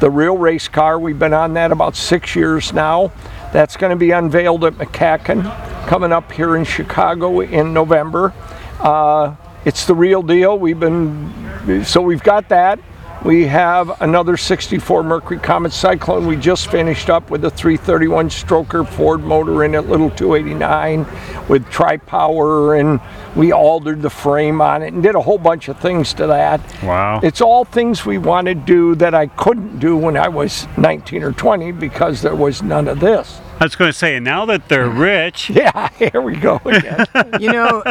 The 0.00 0.10
real 0.10 0.38
race 0.38 0.68
car, 0.68 0.98
we've 0.98 1.18
been 1.18 1.34
on 1.34 1.54
that 1.54 1.72
about 1.72 1.96
six 1.96 2.36
years 2.36 2.72
now. 2.72 3.12
That's 3.52 3.76
going 3.76 3.90
to 3.90 3.96
be 3.96 4.12
unveiled 4.12 4.64
at 4.64 4.74
MCACN 4.74 5.67
coming 5.88 6.12
up 6.12 6.30
here 6.30 6.54
in 6.54 6.64
Chicago 6.64 7.40
in 7.40 7.72
November. 7.72 8.34
Uh, 8.78 9.34
it's 9.64 9.86
the 9.86 9.94
real 9.94 10.22
deal. 10.22 10.58
We've 10.58 10.78
been, 10.78 11.82
so 11.82 12.02
we've 12.02 12.22
got 12.22 12.50
that. 12.50 12.78
We 13.24 13.46
have 13.46 14.00
another 14.00 14.36
64 14.36 15.02
Mercury 15.02 15.38
Comet 15.38 15.72
Cyclone. 15.72 16.26
We 16.26 16.36
just 16.36 16.70
finished 16.70 17.10
up 17.10 17.30
with 17.30 17.44
a 17.44 17.50
331 17.50 18.28
stroker 18.30 18.88
Ford 18.88 19.24
motor 19.24 19.64
in 19.64 19.74
it, 19.74 19.82
little 19.82 20.08
289 20.10 21.04
with 21.48 21.68
tri-power, 21.68 22.76
and 22.76 23.00
we 23.34 23.52
altered 23.52 24.02
the 24.02 24.10
frame 24.10 24.60
on 24.60 24.82
it 24.82 24.92
and 24.92 25.02
did 25.02 25.16
a 25.16 25.20
whole 25.20 25.36
bunch 25.36 25.68
of 25.68 25.78
things 25.80 26.14
to 26.14 26.28
that. 26.28 26.60
Wow. 26.82 27.18
It's 27.22 27.40
all 27.40 27.64
things 27.64 28.06
we 28.06 28.18
want 28.18 28.46
to 28.46 28.54
do 28.54 28.94
that 28.94 29.14
I 29.14 29.26
couldn't 29.26 29.80
do 29.80 29.96
when 29.96 30.16
I 30.16 30.28
was 30.28 30.68
19 30.76 31.22
or 31.24 31.32
20 31.32 31.72
because 31.72 32.22
there 32.22 32.36
was 32.36 32.62
none 32.62 32.86
of 32.86 33.00
this. 33.00 33.40
I 33.58 33.64
was 33.64 33.74
going 33.74 33.88
to 33.90 33.98
say, 33.98 34.20
now 34.20 34.44
that 34.46 34.68
they're 34.68 34.88
rich, 34.88 35.50
Yeah, 35.50 35.88
here 35.98 36.22
we 36.22 36.36
go 36.36 36.60
again. 36.64 37.04
You 37.40 37.52
know, 37.52 37.82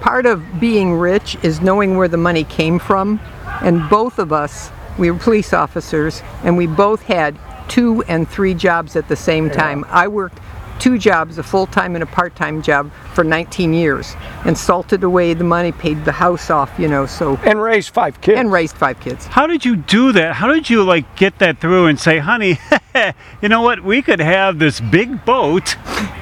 part 0.00 0.26
of 0.26 0.42
being 0.58 0.94
rich 0.94 1.36
is 1.44 1.60
knowing 1.60 1.96
where 1.96 2.08
the 2.08 2.16
money 2.16 2.42
came 2.42 2.80
from. 2.80 3.20
And 3.62 3.88
both 3.88 4.18
of 4.18 4.32
us, 4.32 4.70
we 4.98 5.10
were 5.10 5.18
police 5.18 5.52
officers, 5.52 6.22
and 6.44 6.56
we 6.56 6.66
both 6.66 7.02
had 7.02 7.38
two 7.68 8.02
and 8.08 8.28
three 8.28 8.54
jobs 8.54 8.96
at 8.96 9.08
the 9.08 9.16
same 9.16 9.48
time. 9.48 9.84
I 9.88 10.08
worked 10.08 10.38
two 10.82 10.98
jobs, 10.98 11.38
a 11.38 11.42
full 11.44 11.66
time 11.66 11.94
and 11.94 12.02
a 12.02 12.06
part 12.06 12.34
time 12.34 12.60
job, 12.60 12.90
for 13.14 13.22
19 13.22 13.72
years, 13.72 14.16
and 14.44 14.58
salted 14.58 15.04
away 15.04 15.32
the 15.32 15.44
money, 15.44 15.70
paid 15.70 16.04
the 16.04 16.12
house 16.12 16.50
off, 16.50 16.72
you 16.76 16.88
know, 16.88 17.06
so, 17.06 17.36
and 17.44 17.62
raised 17.62 17.90
five 17.94 18.20
kids. 18.20 18.40
and 18.40 18.50
raised 18.50 18.76
five 18.76 18.98
kids. 18.98 19.26
how 19.26 19.46
did 19.46 19.64
you 19.64 19.76
do 19.76 20.10
that? 20.10 20.34
How 20.34 20.52
did 20.52 20.68
you 20.68 20.82
like 20.82 21.14
get 21.14 21.38
that 21.38 21.60
through 21.60 21.86
and 21.86 22.00
say, 22.00 22.18
honey, 22.18 22.58
you 23.42 23.48
know 23.48 23.62
what? 23.62 23.84
We 23.84 24.02
could 24.02 24.18
have 24.18 24.58
this 24.58 24.80
big 24.80 25.24
boat, 25.24 25.76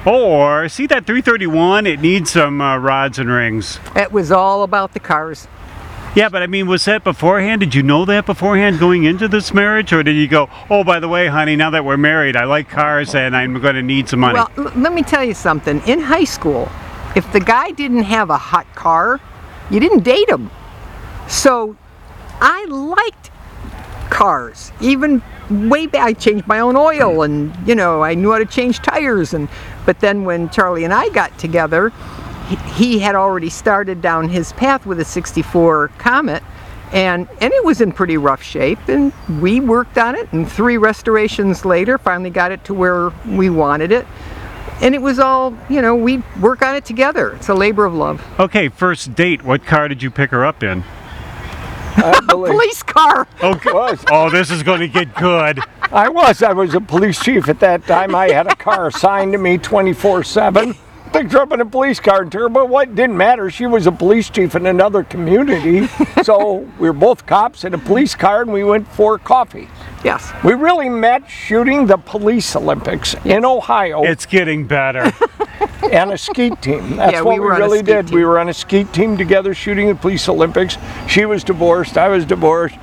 or 0.05 0.69
see 0.69 0.85
that 0.87 1.07
331? 1.07 1.87
It 1.87 1.99
needs 1.99 2.31
some 2.31 2.61
uh, 2.61 2.77
rods 2.77 3.17
and 3.17 3.29
rings. 3.29 3.79
It 3.95 4.11
was 4.11 4.31
all 4.31 4.61
about 4.61 4.93
the 4.93 4.99
cars. 4.99 5.47
Yeah, 6.13 6.27
but 6.27 6.43
I 6.43 6.47
mean, 6.47 6.67
was 6.67 6.83
that 6.85 7.05
beforehand? 7.05 7.61
Did 7.61 7.73
you 7.73 7.83
know 7.83 8.03
that 8.03 8.25
beforehand 8.25 8.79
going 8.79 9.05
into 9.05 9.29
this 9.29 9.53
marriage, 9.53 9.93
or 9.93 10.03
did 10.03 10.17
you 10.17 10.27
go, 10.27 10.49
oh, 10.69 10.83
by 10.83 10.99
the 10.99 11.07
way, 11.07 11.27
honey, 11.27 11.55
now 11.55 11.69
that 11.69 11.85
we're 11.85 11.95
married, 11.95 12.35
I 12.35 12.43
like 12.43 12.69
cars 12.69 13.15
and 13.15 13.35
I'm 13.35 13.61
going 13.61 13.75
to 13.75 13.81
need 13.81 14.09
some 14.09 14.19
money? 14.19 14.33
Well, 14.33 14.51
l- 14.57 14.73
let 14.75 14.93
me 14.93 15.03
tell 15.03 15.23
you 15.23 15.33
something. 15.33 15.81
In 15.87 16.01
high 16.01 16.25
school, 16.25 16.69
if 17.15 17.31
the 17.31 17.39
guy 17.39 17.71
didn't 17.71 18.03
have 18.03 18.29
a 18.29 18.37
hot 18.37 18.67
car, 18.75 19.21
you 19.69 19.79
didn't 19.79 20.03
date 20.03 20.27
him. 20.27 20.51
So 21.29 21.77
I 22.41 22.65
liked 22.65 23.31
cars. 24.09 24.73
Even 24.81 25.21
way 25.49 25.87
back, 25.87 26.03
I 26.03 26.11
changed 26.11 26.45
my 26.45 26.59
own 26.59 26.75
oil 26.75 27.23
and, 27.23 27.55
you 27.65 27.73
know, 27.73 28.03
I 28.03 28.15
knew 28.15 28.33
how 28.33 28.39
to 28.39 28.45
change 28.45 28.79
tires. 28.79 29.33
And 29.33 29.47
But 29.85 30.01
then 30.01 30.25
when 30.25 30.49
Charlie 30.49 30.83
and 30.83 30.93
I 30.93 31.07
got 31.09 31.37
together, 31.39 31.93
he, 32.51 32.55
he 32.73 32.99
had 32.99 33.15
already 33.15 33.49
started 33.49 34.01
down 34.01 34.29
his 34.29 34.53
path 34.53 34.85
with 34.85 34.99
a 34.99 35.05
64 35.05 35.89
Comet. 35.97 36.43
And, 36.91 37.29
and 37.39 37.53
it 37.53 37.63
was 37.63 37.79
in 37.79 37.93
pretty 37.93 38.17
rough 38.17 38.43
shape, 38.43 38.89
and 38.89 39.13
we 39.39 39.61
worked 39.61 39.97
on 39.97 40.13
it. 40.15 40.31
And 40.33 40.51
three 40.51 40.77
restorations 40.77 41.63
later, 41.63 41.97
finally 41.97 42.29
got 42.29 42.51
it 42.51 42.65
to 42.65 42.73
where 42.73 43.11
we 43.25 43.49
wanted 43.49 43.93
it 43.93 44.05
and 44.81 44.95
it 44.95 45.01
was 45.01 45.19
all 45.19 45.55
you 45.69 45.79
know 45.81 45.95
we 45.95 46.17
work 46.39 46.63
on 46.63 46.75
it 46.75 46.83
together 46.83 47.33
it's 47.33 47.49
a 47.49 47.53
labor 47.53 47.85
of 47.85 47.93
love 47.93 48.23
okay, 48.39 48.67
first 48.67 49.13
date. 49.13 49.43
What 49.43 49.63
car 49.65 49.87
did 49.87 50.01
you 50.01 50.09
pick 50.09 50.31
her 50.31 50.43
up 50.43 50.63
in? 50.63 50.83
I 51.97 52.19
believe- 52.27 52.51
police 52.51 52.81
car 52.83 53.27
oh, 53.41 53.53
Okay. 53.55 53.71
was. 53.71 54.03
Oh, 54.09 54.29
this 54.29 54.49
is 54.49 54.63
going 54.63 54.79
to 54.79 54.87
get 54.87 55.13
good. 55.15 55.59
I 55.91 56.09
was. 56.09 56.41
I 56.41 56.53
was 56.53 56.73
a 56.73 56.81
police 56.81 57.19
chief 57.19 57.49
at 57.49 57.59
that 57.59 57.85
time. 57.85 58.15
I 58.15 58.29
had 58.29 58.47
a 58.47 58.55
car 58.55 58.87
assigned 58.87 59.33
to 59.33 59.37
me 59.37 59.57
24 59.57 60.23
7. 60.23 60.75
Picked 61.13 61.33
her 61.33 61.39
up 61.41 61.51
in 61.51 61.59
a 61.59 61.65
police 61.65 61.99
car 61.99 62.21
and 62.21 62.31
took 62.31 62.41
her, 62.41 62.49
but 62.49 62.69
what 62.69 62.95
didn't 62.95 63.17
matter, 63.17 63.49
she 63.49 63.65
was 63.67 63.85
a 63.85 63.91
police 63.91 64.29
chief 64.29 64.55
in 64.55 64.65
another 64.65 65.03
community. 65.03 65.87
so 66.23 66.59
we 66.79 66.89
were 66.89 66.93
both 66.93 67.25
cops 67.25 67.65
in 67.65 67.73
a 67.73 67.77
police 67.77 68.15
car 68.15 68.41
and 68.43 68.53
we 68.53 68.63
went 68.63 68.87
for 68.87 69.17
coffee. 69.19 69.67
yes 70.05 70.31
We 70.43 70.53
really 70.53 70.87
met 70.87 71.29
shooting 71.29 71.85
the 71.85 71.97
police 71.97 72.55
Olympics 72.55 73.13
in 73.25 73.43
Ohio 73.43 74.03
It's 74.03 74.25
getting 74.25 74.65
better. 74.65 75.11
and 75.91 76.11
a 76.13 76.17
skeet 76.17 76.61
team. 76.61 76.95
That's 76.95 77.11
Yeah, 77.11 77.21
what 77.21 77.33
we 77.33 77.39
we, 77.41 77.45
were 77.45 77.53
on 77.55 77.61
a 77.61 77.65
really 77.65 77.79
skeet 77.79 77.85
did. 77.87 78.09
We 78.11 78.23
were 78.23 78.39
on 78.39 78.47
a 78.47 78.53
skeet 78.53 78.93
team 78.93 79.17
together 79.17 79.53
shooting 79.53 79.87
the 79.89 79.95
police 79.95 80.29
Olympics. 80.29 80.77
She 81.09 81.25
was 81.25 81.43
divorced, 81.43 81.97
I 81.97 82.07
was 82.07 82.23
divorced. 82.23 82.75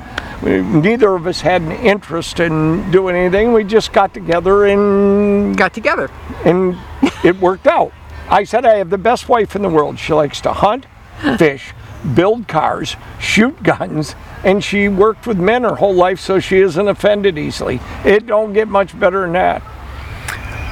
we- 0.42 0.60
neither 0.60 1.14
of 1.14 1.26
us 1.26 1.40
had 1.40 1.62
an 1.62 1.72
interest 1.72 2.40
in 2.40 2.90
doing 2.90 3.16
anything. 3.16 3.54
We 3.54 3.64
just 3.64 3.94
got 3.94 4.12
together 4.12 4.66
and 4.66 5.56
Got 5.56 5.72
together. 5.72 6.10
and 6.44 6.76
it 7.24 7.34
worked 7.40 7.66
out. 7.66 7.92
I 8.30 8.44
said 8.44 8.66
I 8.66 8.76
have 8.76 8.90
the 8.90 8.98
best 8.98 9.28
wife 9.28 9.56
in 9.56 9.62
the 9.62 9.68
world. 9.68 9.98
She 9.98 10.12
likes 10.12 10.40
to 10.42 10.52
hunt, 10.52 10.86
fish, 11.38 11.72
build 12.14 12.46
cars, 12.46 12.96
shoot 13.18 13.62
guns, 13.62 14.14
and 14.44 14.62
she 14.62 14.88
worked 14.88 15.26
with 15.26 15.38
men 15.38 15.62
her 15.62 15.76
whole 15.76 15.94
life 15.94 16.20
so 16.20 16.38
she 16.38 16.58
isn't 16.58 16.88
offended 16.88 17.38
easily. 17.38 17.80
It 18.04 18.26
don't 18.26 18.52
get 18.52 18.68
much 18.68 18.98
better 18.98 19.22
than 19.22 19.32
that. 19.32 19.62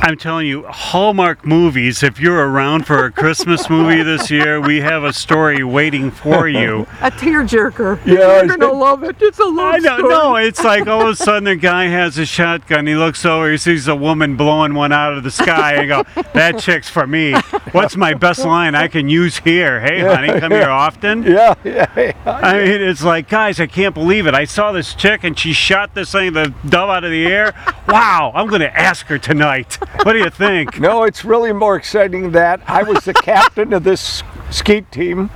I'm 0.02 0.16
telling 0.16 0.46
you, 0.46 0.62
Hallmark 0.68 1.44
movies, 1.44 2.04
if 2.04 2.20
you're 2.20 2.48
around 2.48 2.86
for 2.86 3.06
a 3.06 3.10
Christmas 3.10 3.68
movie 3.70 4.04
this 4.04 4.30
year, 4.30 4.60
we 4.60 4.80
have 4.80 5.02
a 5.02 5.12
story 5.12 5.64
waiting 5.64 6.12
for 6.12 6.46
you. 6.46 6.82
A 7.00 7.10
tearjerker. 7.10 7.98
Yeah, 8.06 8.42
You're 8.42 8.56
gonna 8.56 8.72
love 8.72 9.02
it. 9.02 9.16
It's 9.20 9.40
a 9.40 9.44
love 9.44 9.74
I 9.74 9.78
know, 9.78 9.96
story. 9.98 10.08
no, 10.14 10.36
it's 10.36 10.62
like 10.62 10.86
all 10.86 11.02
of 11.02 11.08
a 11.08 11.16
sudden 11.16 11.48
a 11.48 11.56
guy 11.56 11.86
has 11.88 12.18
a 12.18 12.26
shotgun. 12.26 12.86
He 12.86 12.94
looks 12.94 13.24
over, 13.24 13.50
he 13.50 13.56
sees 13.56 13.88
a 13.88 13.96
woman 13.96 14.36
blowing 14.36 14.74
one 14.74 14.92
out 14.92 15.14
of 15.14 15.24
the 15.24 15.30
sky, 15.30 15.74
and 15.74 15.88
go, 15.88 16.22
"That 16.34 16.60
chick's 16.60 16.88
for 16.88 17.06
me." 17.08 17.34
What's 17.72 17.96
my 17.96 18.14
best 18.14 18.44
line 18.44 18.76
I 18.76 18.86
can 18.86 19.08
use 19.08 19.38
here? 19.38 19.80
Hey, 19.80 20.00
honey, 20.00 20.38
come 20.38 20.52
here 20.52 20.68
often. 20.70 21.24
Yeah, 21.24 21.54
yeah, 21.64 21.86
yeah. 21.96 22.12
I 22.24 22.58
mean, 22.58 22.80
it's 22.80 23.02
like, 23.02 23.28
guys, 23.28 23.58
I 23.58 23.66
can't 23.66 23.94
believe 23.94 24.28
it. 24.28 24.34
I 24.34 24.44
saw 24.44 24.70
this 24.70 24.94
chick 24.94 25.24
and 25.24 25.36
she 25.36 25.52
shot 25.52 25.94
this 25.94 26.12
thing, 26.12 26.32
the 26.34 26.54
dove 26.68 26.90
out 26.90 27.02
of 27.02 27.10
the 27.10 27.26
air. 27.26 27.54
Wow, 27.88 28.30
I'm 28.34 28.46
going 28.46 28.60
to 28.60 28.78
ask 28.78 29.06
her 29.06 29.18
tonight. 29.18 29.78
What 30.02 30.12
do 30.12 30.18
you 30.18 30.30
think? 30.30 30.78
No, 30.80 31.04
it's 31.04 31.24
really 31.24 31.52
more 31.52 31.76
exciting 31.76 32.22
than 32.22 32.32
that 32.32 32.60
I 32.66 32.82
was 32.82 33.04
the 33.04 33.14
captain 33.14 33.72
of 33.72 33.84
this 33.84 34.22
skeet 34.50 34.90
team. 34.92 35.30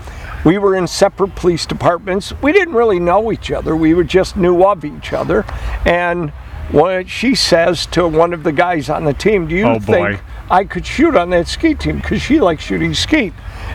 We 0.45 0.59
were 0.59 0.75
in 0.75 0.87
separate 0.87 1.35
police 1.35 1.67
departments. 1.67 2.33
We 2.43 2.53
didn't 2.53 2.75
really 2.75 2.99
know 3.01 3.31
each 3.33 3.51
other. 3.51 3.77
We 3.77 3.95
were 3.95 4.05
just 4.05 4.37
knew 4.37 4.63
of 4.65 4.85
each 4.85 5.13
other. 5.13 5.45
And 5.85 6.31
what 6.71 7.09
she 7.09 7.35
says 7.35 7.87
to 7.87 8.07
one 8.07 8.33
of 8.33 8.43
the 8.45 8.53
guys 8.53 8.89
on 8.89 9.05
the 9.05 9.13
team, 9.13 9.49
"Do 9.49 9.55
you 9.57 9.67
Oh, 9.67 9.79
boy. 9.79 9.93
think 9.93 10.21
I 10.51 10.65
could 10.65 10.87
shoot 10.87 11.17
on 11.17 11.31
that 11.31 11.49
skeet 11.49 11.81
team?" 11.81 11.97
Because 11.97 12.23
she 12.23 12.41
likes 12.41 12.63
shooting 12.63 12.95
skeet. 12.95 13.33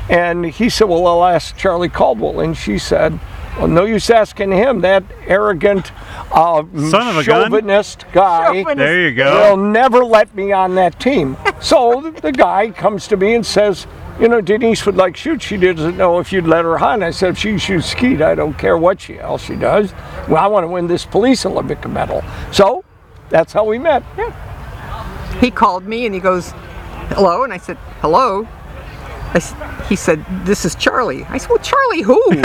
And 0.10 0.46
he 0.46 0.70
said, 0.70 0.88
"Well, 0.88 1.06
I'll 1.06 1.26
ask 1.26 1.56
Charlie 1.58 1.90
Caldwell." 1.90 2.40
And 2.40 2.56
she 2.56 2.78
said, 2.78 3.20
"Well, 3.58 3.68
no 3.68 3.86
use 3.86 4.10
asking 4.10 4.52
him. 4.52 4.82
That 4.82 5.04
arrogant, 5.28 5.92
uh, 6.32 6.64
Son 6.90 7.08
of 7.08 7.18
a 7.18 7.24
gun. 7.24 7.24
chauvinist 7.24 8.06
guy." 8.12 8.48
Chauvinist. 8.48 8.78
There 8.78 9.10
you 9.10 9.14
They'll 9.16 9.58
never 9.58 10.04
let 10.04 10.34
me 10.36 10.52
on 10.52 10.76
that 10.76 11.00
team. 11.00 11.38
So 11.60 12.00
the- 12.02 12.22
the 12.22 12.32
guy 12.32 12.70
comes 12.70 13.08
to 13.08 13.18
me 13.18 13.34
and 13.34 13.44
says, 13.46 13.88
you 14.20 14.28
know, 14.30 14.40
Denise 14.40 14.86
would 14.86 14.96
like 14.96 15.18
shoot. 15.18 15.42
She 15.42 15.58
doesn't 15.58 15.98
know 15.98 16.20
if 16.20 16.32
you'd 16.32 16.46
let 16.48 16.64
her 16.64 16.78
hunt. 16.78 17.02
I 17.02 17.10
said, 17.12 17.30
if 17.32 17.38
she 17.40 17.58
shoots 17.58 17.88
skeet, 17.88 18.22
I 18.22 18.36
don't 18.36 18.56
care 18.58 18.78
what 18.78 19.02
she 19.02 19.18
else 19.20 19.42
she 19.44 19.56
does. 19.56 19.94
Well, 20.30 20.38
I 20.38 20.48
want 20.48 20.64
to 20.64 20.68
win 20.68 20.86
this 20.88 21.06
police 21.06 21.46
Olympic 21.46 21.86
medal. 21.88 22.24
So 22.52 22.84
that's 23.30 23.52
how 23.52 23.64
we 23.66 23.80
met. 23.80 24.04
He 25.42 25.50
called 25.52 25.86
me 25.86 26.06
and 26.06 26.14
he 26.16 26.22
goes, 26.22 26.52
"Hello," 27.10 27.44
and 27.44 27.52
I 27.52 27.58
said, 27.58 27.78
"Hello." 28.02 28.48
I 29.36 29.38
s 29.38 29.54
he 29.90 29.96
said, 29.96 30.24
"This 30.46 30.64
is 30.66 30.74
Charlie." 30.76 31.24
I 31.30 31.38
said, 31.38 31.50
"Well, 31.50 31.60
Charlie 31.60 32.02
who?" 32.02 32.20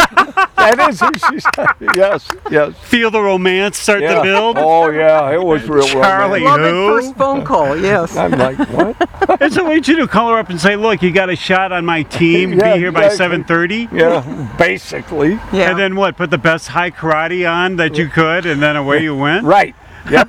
That 0.61 0.79
is 0.91 1.01
who 1.01 1.11
she 1.15 1.41
said. 1.41 1.69
Yes, 1.97 2.29
yes. 2.51 2.75
Feel 2.83 3.11
the 3.11 3.21
romance 3.23 3.79
start 3.79 4.03
Yeah. 4.03 4.17
to 4.17 4.23
build. 4.23 4.57
Oh 4.59 4.91
yeah, 4.91 5.31
it 5.33 5.43
was 5.43 5.67
real 5.69 5.85
Charlie. 5.87 6.43
romantic. 6.43 6.45
Love 6.45 6.61
at 6.61 6.73
Who? 6.73 6.89
first 7.01 7.17
phone 7.17 7.45
call. 7.45 7.77
Yes. 7.79 8.15
I'm 8.17 8.33
like, 8.33 8.59
what? 8.77 8.95
That's 9.41 9.57
what 9.57 9.73
you 9.89 9.97
do. 9.97 10.07
Call 10.07 10.29
her 10.33 10.39
up 10.39 10.51
and 10.51 10.61
say, 10.61 10.77
"Look, 10.77 11.01
you 11.03 11.13
got 11.13 11.31
a 11.31 11.37
shot 11.37 11.73
on 11.73 11.87
my 11.87 12.03
team. 12.03 12.53
Yeah, 12.53 12.75
Be 12.75 12.81
here 12.81 12.93
by 12.93 13.09
7:30." 13.09 13.89
Yeah, 13.93 14.21
basically. 14.59 15.39
Yeah. 15.53 15.71
And 15.71 15.79
then 15.79 15.97
what? 15.97 16.17
Put 16.17 16.31
the 16.31 16.39
best 16.39 16.69
Hai 16.69 16.91
Karate 16.91 17.51
on 17.51 17.77
that 17.77 17.97
you 17.97 18.09
could, 18.09 18.45
and 18.45 18.61
then 18.63 18.77
away 18.77 19.03
you 19.03 19.17
went. 19.17 19.45
Right. 19.45 19.75
Yep. 20.11 20.29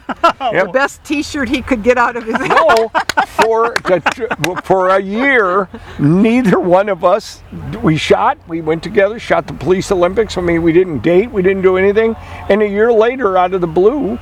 the 0.65 0.69
best 0.73 1.03
T-shirt 1.03 1.49
he 1.49 1.61
could 1.61 1.83
get 1.83 1.97
out 1.97 2.15
of 2.15 2.25
his. 2.25 2.35
No, 2.39 2.89
for 3.27 3.73
the, 3.85 4.61
for 4.63 4.89
a 4.89 4.99
year, 4.99 5.69
neither 5.99 6.59
one 6.59 6.89
of 6.89 7.03
us 7.03 7.41
we 7.81 7.97
shot. 7.97 8.37
We 8.47 8.61
went 8.61 8.83
together, 8.83 9.17
shot 9.19 9.47
the 9.47 9.53
police 9.53 9.91
Olympics. 9.91 10.37
I 10.37 10.41
mean, 10.41 10.61
we 10.61 10.73
didn't 10.73 10.99
date, 10.99 11.31
we 11.31 11.41
didn't 11.41 11.61
do 11.63 11.77
anything. 11.77 12.15
And 12.49 12.61
a 12.61 12.67
year 12.67 12.91
later, 12.91 13.37
out 13.37 13.53
of 13.53 13.61
the 13.61 13.67
blue, 13.67 14.19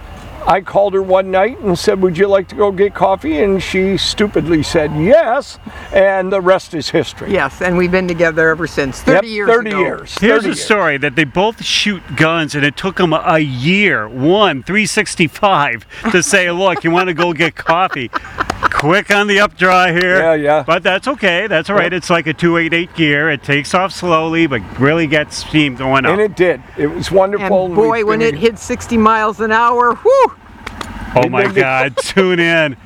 I 0.49 0.61
called 0.61 0.95
her 0.95 1.01
one 1.03 1.29
night 1.29 1.59
and 1.59 1.77
said, 1.77 2.01
"Would 2.01 2.17
you 2.17 2.27
like 2.27 2.47
to 2.47 2.55
go 2.55 2.71
get 2.71 2.95
coffee?" 2.95 3.37
And 3.43 3.61
she 3.61 3.97
stupidly 3.97 4.63
said 4.63 4.91
yes, 4.95 5.59
and 5.93 6.31
the 6.31 6.41
rest 6.41 6.73
is 6.73 6.89
history. 6.89 7.31
Yes, 7.31 7.61
and 7.61 7.77
we've 7.77 7.91
been 7.91 8.07
together 8.07 8.49
ever 8.49 8.65
since. 8.65 9.03
Yep, 9.05 9.17
Thirty 9.17 9.27
years. 9.27 9.47
30 9.47 9.69
ago. 9.69 9.79
years. 9.79 10.17
Here's 10.17 10.41
30 10.41 10.53
a 10.53 10.55
story 10.55 10.97
that 10.97 11.15
they 11.15 11.23
both 11.23 11.63
shoot 11.63 12.01
guns, 12.15 12.55
and 12.55 12.65
it 12.65 12.75
took 12.75 12.95
them 12.95 13.13
a 13.13 13.37
year, 13.37 14.09
one 14.09 14.63
365, 14.63 15.85
to 16.11 16.23
say, 16.23 16.49
"Look, 16.49 16.83
you 16.83 16.89
want 16.89 17.09
to 17.09 17.13
go 17.13 17.31
get 17.31 17.53
coffee." 17.53 18.09
Quick 18.71 19.11
on 19.11 19.27
the 19.27 19.39
up 19.41 19.57
dry 19.57 19.91
here. 19.91 20.17
Yeah, 20.19 20.33
yeah. 20.35 20.63
But 20.65 20.83
that's 20.83 21.07
okay. 21.07 21.47
That's 21.47 21.69
all 21.69 21.75
right. 21.75 21.91
It's 21.91 22.09
like 22.09 22.27
a 22.27 22.33
288 22.33 22.95
gear. 22.95 23.29
It 23.29 23.43
takes 23.43 23.73
off 23.73 23.91
slowly, 23.91 24.47
but 24.47 24.61
really 24.79 25.05
gets 25.05 25.37
steam 25.37 25.75
going 25.75 26.05
up. 26.05 26.13
And 26.13 26.21
it 26.21 26.35
did. 26.35 26.61
It 26.77 26.87
was 26.87 27.11
wonderful. 27.11 27.65
And 27.65 27.75
boy, 27.75 27.97
We've 27.97 28.07
when 28.07 28.21
it 28.21 28.35
hit 28.35 28.57
60 28.57 28.95
miles 28.97 29.41
an 29.41 29.51
hour, 29.51 29.95
whew! 29.95 30.35
Oh 31.15 31.29
my 31.29 31.51
God! 31.51 31.95
Tune 32.03 32.39
in. 32.39 32.77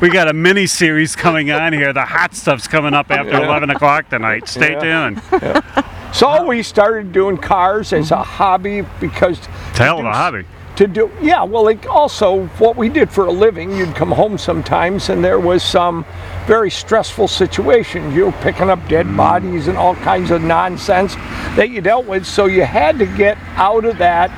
We 0.00 0.10
got 0.10 0.28
a 0.28 0.32
mini 0.32 0.66
series 0.66 1.16
coming 1.16 1.50
on 1.50 1.72
here. 1.72 1.92
The 1.92 2.04
hot 2.04 2.34
stuff's 2.34 2.68
coming 2.68 2.94
up 2.94 3.10
after 3.10 3.42
11 3.42 3.70
o'clock 3.70 4.08
tonight. 4.10 4.46
Stay 4.48 4.72
Yeah. 4.72 5.10
tuned. 5.10 5.84
So 6.12 6.44
we 6.44 6.62
started 6.62 7.12
doing 7.12 7.36
cars 7.38 7.92
as 7.92 8.10
a 8.10 8.22
hobby 8.22 8.82
because 9.00 9.38
It's 9.70 9.80
a 9.80 9.84
hell 9.84 10.00
of 10.00 10.06
a 10.06 10.12
hobby. 10.12 10.44
to 10.76 10.86
do 10.86 11.10
yeah 11.20 11.42
well 11.44 11.64
like 11.64 11.86
also 11.88 12.46
what 12.58 12.76
we 12.76 12.88
did 12.88 13.10
for 13.10 13.26
a 13.26 13.30
living 13.32 13.76
you'd 13.76 13.94
come 13.94 14.10
home 14.10 14.36
sometimes 14.38 15.08
and 15.10 15.22
there 15.22 15.38
was 15.38 15.62
some 15.62 16.04
very 16.46 16.70
stressful 16.70 17.28
situations 17.28 18.14
you 18.14 18.24
know 18.26 18.32
picking 18.40 18.70
up 18.70 18.78
dead 18.88 19.04
mm. 19.06 19.16
bodies 19.16 19.68
and 19.68 19.76
all 19.76 19.94
kinds 19.96 20.30
of 20.30 20.40
nonsense 20.42 21.14
that 21.56 21.68
you 21.70 21.80
dealt 21.80 22.06
with 22.06 22.24
so 22.26 22.46
you 22.46 22.62
had 22.64 22.98
to 22.98 23.06
get 23.06 23.36
out 23.56 23.84
of 23.84 23.98
that 23.98 24.30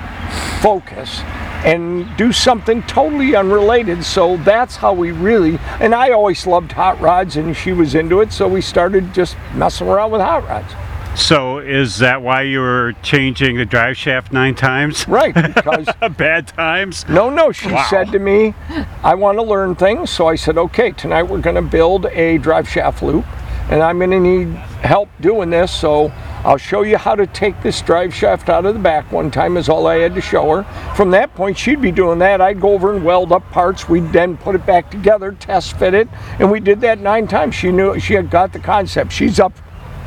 focus 0.60 1.20
and 1.64 2.16
do 2.16 2.32
something 2.32 2.82
totally 2.84 3.34
unrelated 3.36 4.02
so 4.04 4.36
that's 4.38 4.76
how 4.76 4.92
we 4.92 5.12
really 5.12 5.58
and 5.80 5.94
i 5.94 6.10
always 6.10 6.46
loved 6.46 6.72
hot 6.72 7.00
rods 7.00 7.36
and 7.36 7.56
she 7.56 7.72
was 7.72 7.94
into 7.94 8.20
it 8.20 8.32
so 8.32 8.48
we 8.48 8.60
started 8.60 9.12
just 9.14 9.36
messing 9.54 9.86
around 9.88 10.10
with 10.10 10.20
hot 10.20 10.42
rods 10.48 10.72
So, 11.14 11.58
is 11.58 11.98
that 11.98 12.22
why 12.22 12.40
you 12.42 12.60
were 12.60 12.94
changing 13.02 13.58
the 13.58 13.66
drive 13.66 13.98
shaft 13.98 14.32
nine 14.32 14.54
times? 14.54 15.06
right 15.06 15.34
because 15.34 15.86
Bad 16.16 16.48
times. 16.48 17.06
No, 17.06 17.28
no, 17.28 17.52
she 17.52 17.70
Wow. 17.70 17.86
said 17.90 18.10
to 18.12 18.18
me, 18.18 18.54
I 19.02 19.14
want 19.14 19.36
to 19.36 19.42
learn 19.42 19.74
things. 19.74 20.08
So 20.08 20.26
I 20.26 20.36
said, 20.36 20.56
okay, 20.56 20.92
tonight 20.92 21.24
we're 21.24 21.42
going 21.42 21.56
to 21.56 21.68
build 21.78 22.06
a 22.06 22.38
drive 22.38 22.66
shaft 22.66 23.02
loop 23.02 23.26
and 23.70 23.82
I'm 23.82 23.98
going 23.98 24.10
to 24.12 24.20
need 24.20 24.48
help 24.80 25.10
doing 25.20 25.50
this. 25.50 25.70
So 25.70 26.10
I'll 26.44 26.56
show 26.56 26.82
you 26.82 26.96
how 26.96 27.14
to 27.14 27.26
take 27.26 27.62
this 27.62 27.80
drive 27.82 28.12
shaft 28.12 28.48
out 28.48 28.66
of 28.66 28.74
the 28.74 28.80
back 28.80 29.12
one 29.12 29.30
time, 29.30 29.56
is 29.56 29.68
all 29.68 29.86
I 29.86 29.98
had 29.98 30.14
to 30.16 30.20
show 30.20 30.56
her. 30.56 30.94
From 30.96 31.10
that 31.12 31.32
point, 31.36 31.56
she'd 31.56 31.80
be 31.80 31.92
doing 31.92 32.18
that. 32.18 32.40
I'd 32.40 32.60
go 32.60 32.72
over 32.72 32.94
and 32.94 33.04
weld 33.04 33.30
up 33.30 33.48
parts. 33.50 33.88
We'd 33.88 34.12
then 34.12 34.36
put 34.36 34.56
it 34.56 34.66
back 34.66 34.90
together, 34.90 35.32
test 35.32 35.78
fit 35.78 35.94
it. 35.94 36.08
And 36.40 36.50
we 36.50 36.58
did 36.58 36.80
that 36.80 36.98
nine 36.98 37.28
times. 37.28 37.54
She 37.54 37.70
knew, 37.70 37.98
she 38.00 38.14
had 38.14 38.28
got 38.28 38.52
the 38.52 38.58
concept. 38.58 39.12
She's 39.12 39.38
up, 39.38 39.52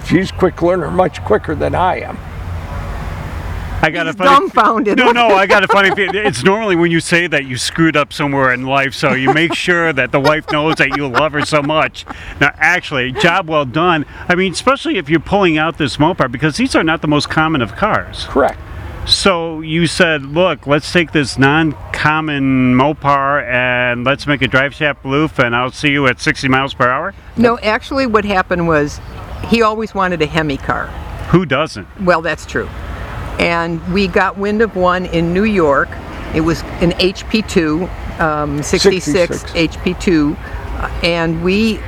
she's 0.05 0.31
quick 0.31 0.61
learner, 0.61 0.91
much 0.91 1.23
quicker 1.23 1.55
than 1.55 1.73
I 1.73 2.01
am. 2.01 2.17
I 3.81 3.91
got 3.91 4.05
He's 4.07 4.15
a 4.15 4.17
funny. 4.17 4.29
dumbfounded. 4.29 4.97
No, 4.97 5.11
no, 5.11 5.27
I 5.27 5.45
got 5.45 5.63
a 5.63 5.67
funny. 5.67 5.89
It's 5.97 6.43
normally 6.43 6.75
when 6.75 6.91
you 6.91 6.99
say 6.99 7.27
that 7.27 7.45
you 7.45 7.57
screwed 7.57 7.95
up 7.95 8.11
somewhere 8.13 8.51
in 8.53 8.65
life, 8.65 8.93
so 8.93 9.13
you 9.13 9.33
make 9.33 9.53
sure 9.53 9.93
that 9.93 10.11
the 10.11 10.19
wife 10.19 10.51
knows 10.51 10.75
that 10.75 10.97
you 10.97 11.07
love 11.07 11.33
her 11.33 11.45
so 11.45 11.61
much. 11.61 12.05
Now, 12.39 12.51
actually, 12.55 13.11
job 13.11 13.47
well 13.47 13.65
done. 13.65 14.05
I 14.27 14.35
mean, 14.35 14.53
especially 14.53 14.97
if 14.97 15.09
you're 15.09 15.19
pulling 15.19 15.57
out 15.57 15.77
this 15.77 15.97
Mopar, 15.97 16.31
because 16.31 16.57
these 16.57 16.75
are 16.75 16.83
not 16.83 17.01
the 17.01 17.07
most 17.07 17.29
common 17.29 17.61
of 17.61 17.75
cars. 17.75 18.25
Correct. 18.25 18.59
So 19.05 19.61
you 19.61 19.85
said, 19.85 20.23
look, 20.23 20.65
let's 20.65 20.91
take 20.91 21.11
this 21.11 21.37
non-common 21.37 22.73
Mopar 22.75 23.43
and 23.47 24.03
let's 24.03 24.25
make 24.25 24.41
a 24.41 24.47
drive 24.47 24.73
shaft 24.73 25.05
loop, 25.05 25.37
and 25.37 25.55
I'll 25.55 25.71
see 25.71 25.89
you 25.91 26.07
at 26.07 26.19
60 26.19 26.47
miles 26.47 26.73
per 26.73 26.89
hour. 26.89 27.13
No, 27.37 27.59
actually, 27.59 28.07
what 28.07 28.25
happened 28.25 28.67
was 28.67 28.99
he 29.47 29.61
always 29.61 29.93
wanted 29.93 30.21
a 30.23 30.25
Hemi 30.25 30.57
car. 30.57 30.87
Who 31.29 31.45
doesn't? 31.45 31.87
Well, 32.01 32.21
that's 32.21 32.45
true. 32.47 32.67
And 33.39 33.85
we 33.93 34.07
got 34.07 34.37
wind 34.37 34.61
of 34.61 34.75
one 34.75 35.05
in 35.07 35.33
New 35.33 35.43
York. 35.43 35.89
It 36.33 36.41
was 36.41 36.61
an 36.81 36.91
HP2, 36.93 38.19
um, 38.19 38.63
66, 38.63 39.41
66. 39.41 39.73
HP2. 39.73 40.35
uh, 40.37 40.89
And 41.03 41.43
we 41.43 41.79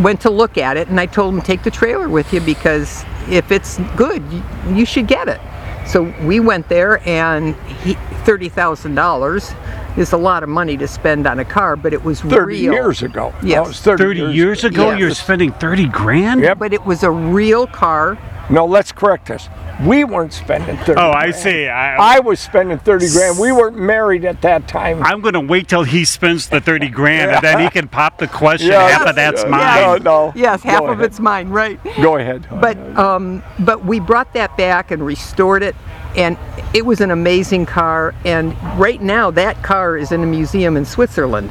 went 0.00 0.20
to 0.22 0.30
look 0.30 0.58
at 0.58 0.76
it, 0.76 0.88
and 0.88 0.98
I 1.00 1.06
told 1.06 1.34
him, 1.34 1.40
take 1.40 1.62
the 1.62 1.70
trailer 1.70 2.08
with 2.08 2.32
you 2.32 2.40
because 2.40 3.04
if 3.28 3.52
it's 3.52 3.78
good, 3.96 4.22
you, 4.32 4.42
you 4.74 4.84
should 4.84 5.06
get 5.06 5.28
it. 5.28 5.40
So 5.86 6.02
we 6.24 6.40
went 6.40 6.68
there, 6.68 7.00
and 7.08 7.54
he, 7.84 7.94
$30,000 8.24 9.98
is 9.98 10.12
a 10.12 10.16
lot 10.16 10.42
of 10.42 10.48
money 10.48 10.76
to 10.76 10.88
spend 10.88 11.26
on 11.26 11.38
a 11.38 11.44
car, 11.44 11.76
but 11.76 11.92
it 11.92 12.02
was 12.04 12.20
30 12.20 12.36
real. 12.46 12.72
years 12.72 13.02
ago. 13.02 13.32
Yes. 13.42 13.54
That 13.54 13.66
was 13.68 13.80
30, 13.80 14.04
30 14.20 14.20
years 14.36 14.64
ago, 14.64 14.90
Yes. 14.90 14.98
you're 14.98 15.10
spending 15.14 15.52
30 15.52 15.86
grand? 15.86 16.40
Yep. 16.42 16.58
But 16.58 16.72
it 16.72 16.84
was 16.84 17.02
a 17.04 17.10
real 17.10 17.66
car. 17.68 18.18
No, 18.48 18.64
let's 18.64 18.92
correct 18.92 19.26
this. 19.26 19.48
We 19.84 20.04
weren't 20.04 20.32
spending 20.32 20.76
30 20.78 21.00
Oh, 21.00 21.10
I 21.10 21.24
grand. 21.30 21.34
see. 21.34 21.66
I, 21.68 22.16
I 22.16 22.20
was 22.20 22.38
spending 22.40 22.78
30 22.78 23.10
grand. 23.10 23.38
We 23.38 23.50
weren't 23.52 23.76
married 23.76 24.24
at 24.24 24.40
that 24.42 24.68
time. 24.68 25.02
I'm 25.02 25.20
going 25.20 25.34
to 25.34 25.40
wait 25.40 25.68
till 25.68 25.82
he 25.82 26.04
spends 26.04 26.48
the 26.48 26.60
30 26.60 26.88
grand 26.88 27.30
and 27.32 27.42
then 27.42 27.60
he 27.60 27.68
can 27.68 27.88
pop 27.88 28.18
the 28.18 28.28
question. 28.28 28.68
Yeah, 28.70 28.88
Half 28.88 29.08
of 29.08 29.16
that's 29.16 29.42
yeah, 29.42 29.48
mine. 29.50 30.02
No, 30.04 30.26
no. 30.28 30.32
Yes, 30.36 30.62
half 30.62 30.80
Go 30.80 30.86
of 30.86 30.92
ahead. 31.00 31.04
it's 31.06 31.18
mine, 31.20 31.48
right? 31.48 31.78
Go 32.00 32.16
ahead. 32.16 32.46
But 32.60 32.78
um, 32.96 33.42
but 33.58 33.84
we 33.84 33.98
brought 34.00 34.32
that 34.34 34.56
back 34.56 34.90
and 34.92 35.04
restored 35.04 35.62
it, 35.62 35.74
and 36.16 36.38
it 36.72 36.86
was 36.86 37.00
an 37.00 37.10
amazing 37.10 37.66
car. 37.66 38.14
And 38.24 38.56
right 38.78 39.02
now, 39.02 39.30
that 39.32 39.62
car 39.64 39.96
is 39.98 40.12
in 40.12 40.22
a 40.22 40.26
museum 40.26 40.76
in 40.76 40.84
Switzerland. 40.84 41.50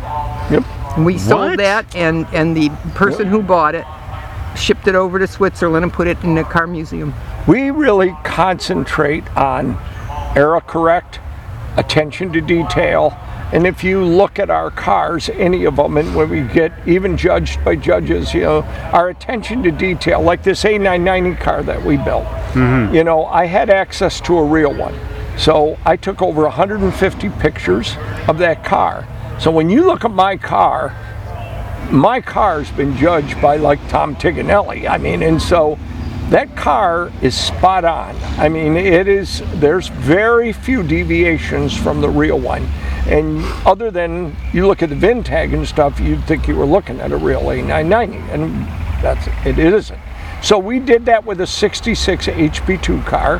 Yep. 0.50 0.64
And 0.96 1.06
we 1.06 1.18
sold 1.18 1.50
What? 1.52 1.58
that, 1.58 1.94
and 1.96 2.26
and 2.34 2.56
the 2.56 2.70
person 2.96 3.28
who 3.28 3.42
bought 3.44 3.76
it 3.76 3.86
shipped 4.56 4.88
it 4.88 4.96
over 4.96 5.20
to 5.20 5.28
Switzerland 5.28 5.84
and 5.84 5.94
put 5.94 6.08
it 6.08 6.24
in 6.24 6.38
a 6.38 6.44
car 6.44 6.68
museum. 6.68 7.14
We 7.48 7.72
really 7.72 8.16
concentrate 8.24 9.26
on 9.36 9.78
era 10.36 10.62
correct, 10.62 11.20
attention 11.78 12.34
to 12.34 12.42
detail, 12.42 13.18
and 13.54 13.68
if 13.68 13.84
you 13.84 14.04
look 14.04 14.40
at 14.40 14.50
our 14.50 14.72
cars, 14.72 15.30
any 15.30 15.66
of 15.66 15.76
them, 15.76 15.98
and 15.98 16.16
when 16.16 16.30
we 16.30 16.42
get 16.42 16.74
even 16.88 17.16
judged 17.16 17.64
by 17.64 17.76
judges, 17.76 18.34
you 18.34 18.42
know, 18.42 18.62
our 18.92 19.10
attention 19.10 19.62
to 19.64 19.72
detail, 19.72 20.22
like 20.22 20.42
this 20.42 20.64
A990 20.64 21.40
car 21.40 21.62
that 21.64 21.82
we 21.82 21.98
built, 21.98 22.26
mm-hmm. 22.26 22.94
you 22.94 23.04
know, 23.04 23.26
I 23.26 23.46
had 23.46 23.70
access 23.70 24.20
to 24.22 24.38
a 24.38 24.44
real 24.44 24.74
one. 24.74 24.96
So 25.38 25.78
I 25.86 25.96
took 25.96 26.22
over 26.22 26.42
150 26.44 27.30
pictures 27.30 27.96
of 28.28 28.40
that 28.40 28.64
car. 28.66 29.08
So 29.40 29.52
when 29.52 29.70
you 29.70 29.86
look 29.86 30.06
at 30.06 30.12
my 30.12 30.38
car, 30.38 30.96
my 31.92 32.22
car's 32.22 32.72
been 32.72 32.96
judged 32.98 33.42
by 33.42 33.58
like 33.58 33.80
Tom 33.90 34.16
Tiganelli. 34.16 34.90
I 34.90 34.98
mean, 34.98 35.24
and 35.24 35.42
so 35.42 35.78
that 36.30 36.56
car 36.56 37.12
is 37.22 37.38
spot 37.38 37.86
on. 37.86 38.16
I 38.40 38.50
mean, 38.50 38.76
it 38.76 39.08
is, 39.08 39.44
there's 39.56 39.90
very 39.90 40.52
few 40.52 40.82
deviations 40.82 41.78
from 41.78 42.02
the 42.02 42.10
real 42.10 42.40
one. 42.40 42.64
And 43.08 43.46
other 43.68 43.92
than 43.92 44.36
you 44.52 44.66
look 44.66 44.82
at 44.82 44.90
the 44.90 44.96
VIN 44.96 45.24
tag 45.24 45.54
and 45.54 45.68
stuff, 45.68 46.00
you'd 46.00 46.24
think 46.24 46.48
you 46.48 46.56
were 46.56 46.66
looking 46.66 47.00
at 47.00 47.12
a 47.12 47.18
real 47.18 47.42
A990, 47.42 48.34
and 48.34 48.66
that's 49.04 49.28
it 49.46 49.60
isn't. 49.60 50.00
So 50.42 50.58
we 50.58 50.80
did 50.80 51.06
that 51.06 51.24
with 51.24 51.42
a 51.42 51.48
66 51.48 52.26
HP2 52.26 53.06
car. 53.06 53.40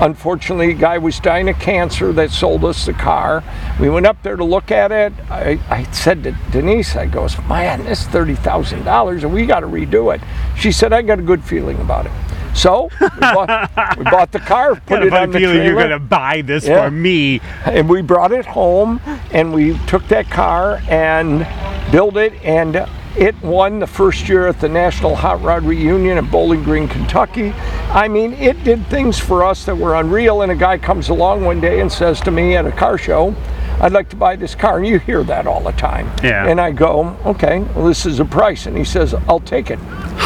Unfortunately, 0.00 0.70
a 0.70 0.74
guy 0.74 0.98
was 0.98 1.18
dying 1.20 1.48
of 1.48 1.58
cancer 1.58 2.12
that 2.12 2.30
sold 2.30 2.64
us 2.64 2.86
the 2.86 2.92
car. 2.92 3.42
We 3.80 3.88
went 3.88 4.06
up 4.06 4.22
there 4.22 4.36
to 4.36 4.44
look 4.44 4.70
at 4.70 4.92
it. 4.92 5.12
I, 5.30 5.58
I 5.68 5.84
said 5.92 6.22
to 6.24 6.32
Denise, 6.50 6.94
I 6.96 7.06
goes, 7.06 7.36
man, 7.48 7.84
this 7.84 8.06
thirty 8.06 8.34
thousand 8.34 8.84
dollars, 8.84 9.24
and 9.24 9.32
we 9.32 9.46
got 9.46 9.60
to 9.60 9.66
redo 9.66 10.14
it. 10.14 10.20
She 10.56 10.72
said, 10.72 10.92
I 10.92 11.02
got 11.02 11.18
a 11.18 11.22
good 11.22 11.42
feeling 11.44 11.78
about 11.80 12.06
it. 12.06 12.12
So 12.54 12.90
we 13.00 13.08
bought, 13.20 13.96
we 13.98 14.04
bought 14.04 14.30
the 14.30 14.38
car, 14.40 14.74
put 14.74 14.88
Got 14.88 15.02
it 15.06 15.12
on 15.14 15.30
the 15.30 15.38
feeling 15.38 15.56
trailer, 15.56 15.70
you're 15.72 15.88
going 15.88 15.90
to 15.90 15.98
buy 15.98 16.42
this 16.42 16.66
Yeah. 16.66 16.84
for 16.84 16.90
me. 16.90 17.40
and 17.64 17.88
we 17.88 18.02
brought 18.02 18.30
it 18.32 18.44
home, 18.46 19.00
and 19.32 19.52
we 19.54 19.78
took 19.86 20.06
that 20.08 20.30
car 20.30 20.80
and 20.88 21.46
built 21.90 22.16
it, 22.16 22.34
and 22.44 22.86
it 23.16 23.40
won 23.42 23.78
the 23.78 23.86
first 23.86 24.28
year 24.28 24.46
at 24.46 24.60
the 24.60 24.68
National 24.68 25.14
Hot 25.14 25.42
Rod 25.42 25.64
Reunion 25.64 26.18
in 26.18 26.30
Bowling 26.30 26.62
Green, 26.62 26.88
Kentucky. 26.88 27.50
I 27.90 28.08
mean, 28.08 28.32
it 28.34 28.62
did 28.64 28.86
things 28.86 29.18
for 29.18 29.44
us 29.44 29.64
that 29.66 29.76
were 29.76 29.94
unreal. 29.96 30.42
And 30.42 30.52
a 30.52 30.56
guy 30.56 30.78
comes 30.78 31.08
along 31.08 31.44
one 31.44 31.60
day 31.60 31.80
and 31.80 31.92
says 31.92 32.20
to 32.22 32.30
me 32.30 32.56
at 32.56 32.66
a 32.66 32.72
car 32.72 32.96
show, 32.96 33.34
I'd 33.80 33.92
like 33.92 34.08
to 34.10 34.16
buy 34.16 34.36
this 34.36 34.54
car. 34.54 34.78
And 34.78 34.86
you 34.86 34.98
hear 34.98 35.24
that 35.24 35.46
all 35.46 35.62
the 35.62 35.72
time. 35.72 36.10
Yeah. 36.22 36.46
And 36.46 36.60
I 36.60 36.72
go, 36.72 37.16
okay, 37.26 37.60
well, 37.74 37.86
this 37.86 38.06
is 38.06 38.20
a 38.20 38.24
price. 38.24 38.66
And 38.66 38.76
he 38.76 38.84
says, 38.84 39.14
I'll 39.28 39.40
take 39.40 39.70
it. 39.70 39.78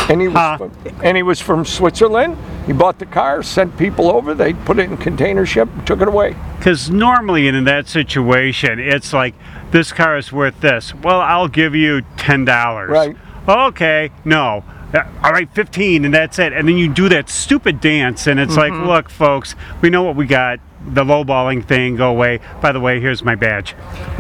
And 0.09 0.21
he 0.21 0.29
was, 0.29 0.37
Huh. 0.37 0.59
from, 0.59 0.73
and 1.03 1.17
he 1.17 1.23
was 1.23 1.41
from 1.41 1.65
Switzerland. 1.65 2.37
He 2.67 2.73
bought 2.73 2.99
the 2.99 3.07
car, 3.07 3.43
sent 3.43 3.77
people 3.77 4.11
over. 4.11 4.35
They 4.35 4.53
put 4.55 4.79
it 4.79 4.91
in 4.91 4.97
container 4.97 5.47
ship, 5.47 5.69
took 5.85 6.01
it 6.01 6.09
away. 6.09 6.37
Because 6.59 6.91
normally 6.91 7.49
in 7.49 7.65
that 7.65 7.89
situation, 7.89 8.79
it's 8.79 9.13
like, 9.13 9.35
this 9.71 9.93
car 9.93 10.17
is 10.17 10.33
worth 10.33 10.61
this. 10.61 10.95
Well, 10.95 11.21
I'll 11.21 11.49
give 11.49 11.75
you 11.75 12.03
$10. 12.17 12.89
Right. 12.89 13.17
Okay, 13.49 14.11
no. 14.25 14.65
Uh, 14.95 15.05
All 15.23 15.33
right, 15.33 15.49
15, 15.53 16.05
and 16.05 16.15
that's 16.15 16.39
it. 16.39 16.53
And 16.53 16.69
then 16.69 16.77
you 16.77 16.89
do 16.93 17.09
that 17.09 17.29
stupid 17.29 17.81
dance, 17.81 18.27
and 18.27 18.39
it's 18.41 18.57
like, 18.57 18.73
look, 18.73 19.11
folks, 19.11 19.55
we 19.81 19.91
know 19.91 20.03
what 20.05 20.17
we 20.17 20.27
got. 20.27 20.61
The 20.89 21.05
lowballing 21.05 21.65
thing, 21.65 21.97
go 21.97 22.11
away. 22.11 22.41
By 22.61 22.73
the 22.73 22.81
way, 22.81 23.01
here's 23.01 23.25
my 23.25 23.35
badge. 23.35 23.75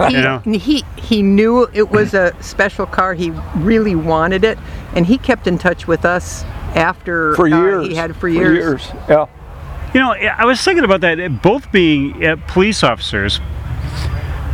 He, 0.08 0.16
You 0.16 0.20
know? 0.22 0.38
he 0.40 0.84
he 0.96 1.22
knew 1.22 1.68
it 1.72 1.90
was 1.90 2.12
a 2.14 2.34
special 2.42 2.86
car. 2.86 3.14
He 3.14 3.30
really 3.56 3.94
wanted 3.94 4.42
it, 4.44 4.58
and 4.94 5.06
he 5.06 5.16
kept 5.18 5.46
in 5.46 5.58
touch 5.58 5.86
with 5.86 6.04
us 6.04 6.42
after 6.74 7.34
For 7.36 7.46
uh, 7.46 7.48
years. 7.62 7.86
he 7.88 7.94
had 7.94 8.10
it 8.10 8.14
for 8.16 8.28
years. 8.28 8.88
Yeah. 9.08 9.26
You 9.94 10.00
know, 10.00 10.12
I 10.12 10.44
was 10.44 10.60
thinking 10.60 10.84
about 10.84 11.00
that. 11.02 11.40
Both 11.42 11.70
being 11.72 12.24
uh, 12.26 12.36
police 12.48 12.82
officers, 12.82 13.40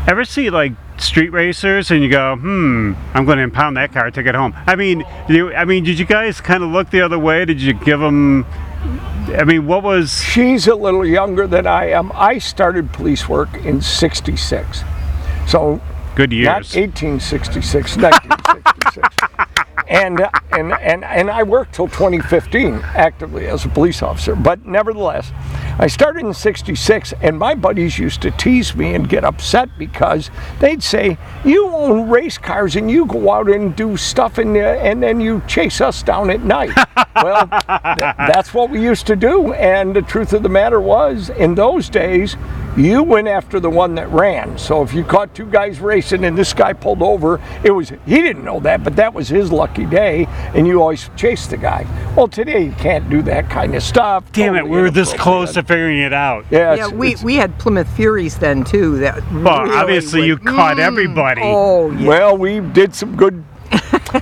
ever 0.06 0.24
see 0.24 0.50
like 0.50 0.72
street 0.98 1.30
racers 1.30 1.90
and 1.90 2.02
you 2.02 2.08
go, 2.08 2.36
hmm, 2.36 2.92
I'm 3.14 3.24
going 3.24 3.38
to 3.38 3.42
impound 3.44 3.76
that 3.76 3.92
car, 3.92 4.10
take 4.10 4.26
it 4.26 4.34
home. 4.36 4.54
I 4.66 4.76
mean, 4.76 5.02
you, 5.28 5.52
I 5.52 5.64
mean, 5.64 5.82
did 5.82 5.98
you 5.98 6.04
guys 6.04 6.40
kind 6.40 6.62
of 6.62 6.70
look 6.70 6.90
the 6.90 7.00
other 7.00 7.18
way? 7.18 7.44
Did 7.44 7.60
you 7.60 7.72
give 7.72 7.98
them? 7.98 8.46
I 9.30 9.44
mean, 9.44 9.66
what 9.66 9.82
was? 9.82 10.22
She's 10.22 10.66
a 10.66 10.74
little 10.74 11.06
younger 11.06 11.46
than 11.46 11.66
I 11.66 11.90
am. 11.90 12.10
I 12.14 12.38
started 12.38 12.92
police 12.92 13.28
work 13.28 13.54
in 13.64 13.80
66. 13.80 14.82
So 15.46 15.80
Good 16.14 16.32
years. 16.32 16.44
not 16.46 16.74
1866, 16.74 17.96
1966. 17.96 19.48
and, 19.88 20.20
uh, 20.20 20.30
and, 20.52 20.72
and, 20.72 21.04
and 21.04 21.30
I 21.30 21.42
worked 21.42 21.74
till 21.74 21.88
2015 21.88 22.74
actively 22.94 23.46
as 23.46 23.64
a 23.64 23.68
police 23.68 24.02
officer. 24.02 24.34
But 24.34 24.64
nevertheless, 24.66 25.32
I 25.78 25.86
started 25.86 26.24
in 26.24 26.34
66, 26.34 27.14
and 27.20 27.38
my 27.38 27.54
buddies 27.54 27.98
used 27.98 28.22
to 28.22 28.30
tease 28.30 28.74
me 28.74 28.94
and 28.94 29.08
get 29.08 29.24
upset 29.24 29.68
because 29.78 30.30
they'd 30.60 30.82
say, 30.82 31.18
You 31.44 31.68
own 31.68 32.08
race 32.08 32.38
cars 32.38 32.76
and 32.76 32.90
you 32.90 33.06
go 33.06 33.32
out 33.32 33.50
and 33.50 33.74
do 33.74 33.96
stuff, 33.96 34.38
and, 34.38 34.56
and 34.56 35.02
then 35.02 35.20
you 35.20 35.42
chase 35.46 35.80
us 35.80 36.02
down 36.02 36.30
at 36.30 36.42
night. 36.42 36.72
well, 37.16 37.46
th- 37.48 38.16
that's 38.16 38.54
what 38.54 38.70
we 38.70 38.82
used 38.82 39.06
to 39.06 39.16
do. 39.16 39.52
And 39.54 39.94
the 39.94 40.02
truth 40.02 40.32
of 40.32 40.42
the 40.42 40.48
matter 40.48 40.80
was, 40.80 41.30
in 41.30 41.54
those 41.54 41.88
days, 41.88 42.36
you 42.76 43.02
went 43.02 43.28
after 43.28 43.60
the 43.60 43.68
one 43.70 43.94
that 43.96 44.08
ran. 44.10 44.56
So 44.56 44.82
if 44.82 44.94
you 44.94 45.04
caught 45.04 45.34
two 45.34 45.44
guys 45.46 45.78
racing 45.80 46.24
and 46.24 46.36
this 46.36 46.52
guy 46.54 46.72
pulled 46.72 47.02
over, 47.02 47.40
it 47.62 47.70
was 47.70 47.90
he 47.90 48.22
didn't 48.22 48.44
know 48.44 48.60
that, 48.60 48.82
but 48.82 48.96
that 48.96 49.12
was 49.12 49.28
his 49.28 49.52
lucky 49.52 49.84
day, 49.86 50.26
and 50.54 50.66
you 50.66 50.80
always 50.80 51.10
chased 51.16 51.50
the 51.50 51.56
guy. 51.58 51.86
Well, 52.16 52.28
today 52.28 52.64
you 52.64 52.72
can't 52.72 53.08
do 53.10 53.20
that 53.22 53.50
kind 53.50 53.74
of 53.74 53.82
stuff. 53.82 54.24
Damn 54.32 54.56
it, 54.56 54.66
we 54.66 54.80
were 54.80 54.90
this 54.90 55.12
close 55.12 55.52
to 55.54 55.62
figuring 55.62 55.98
it 55.98 56.12
out. 56.12 56.44
Yeah, 56.50 56.58
Yeah, 56.58 56.72
it's- 56.74 56.92
we, 56.92 57.08
it's- 57.08 57.22
we 57.24 57.36
had 57.36 57.58
Plymouth 57.58 57.88
Furies 57.96 58.38
then 58.38 58.64
too. 58.64 58.98
That 58.98 59.16
Well, 59.32 59.62
really 59.64 59.76
obviously 59.76 60.20
would- 60.20 60.26
you 60.28 60.36
mm, 60.38 60.56
caught 60.56 60.78
everybody. 60.78 61.42
Oh 61.44 61.90
yeah. 61.90 62.08
Well, 62.08 62.36
we 62.38 62.60
did 62.60 62.94
some 62.94 63.16
good. 63.16 63.44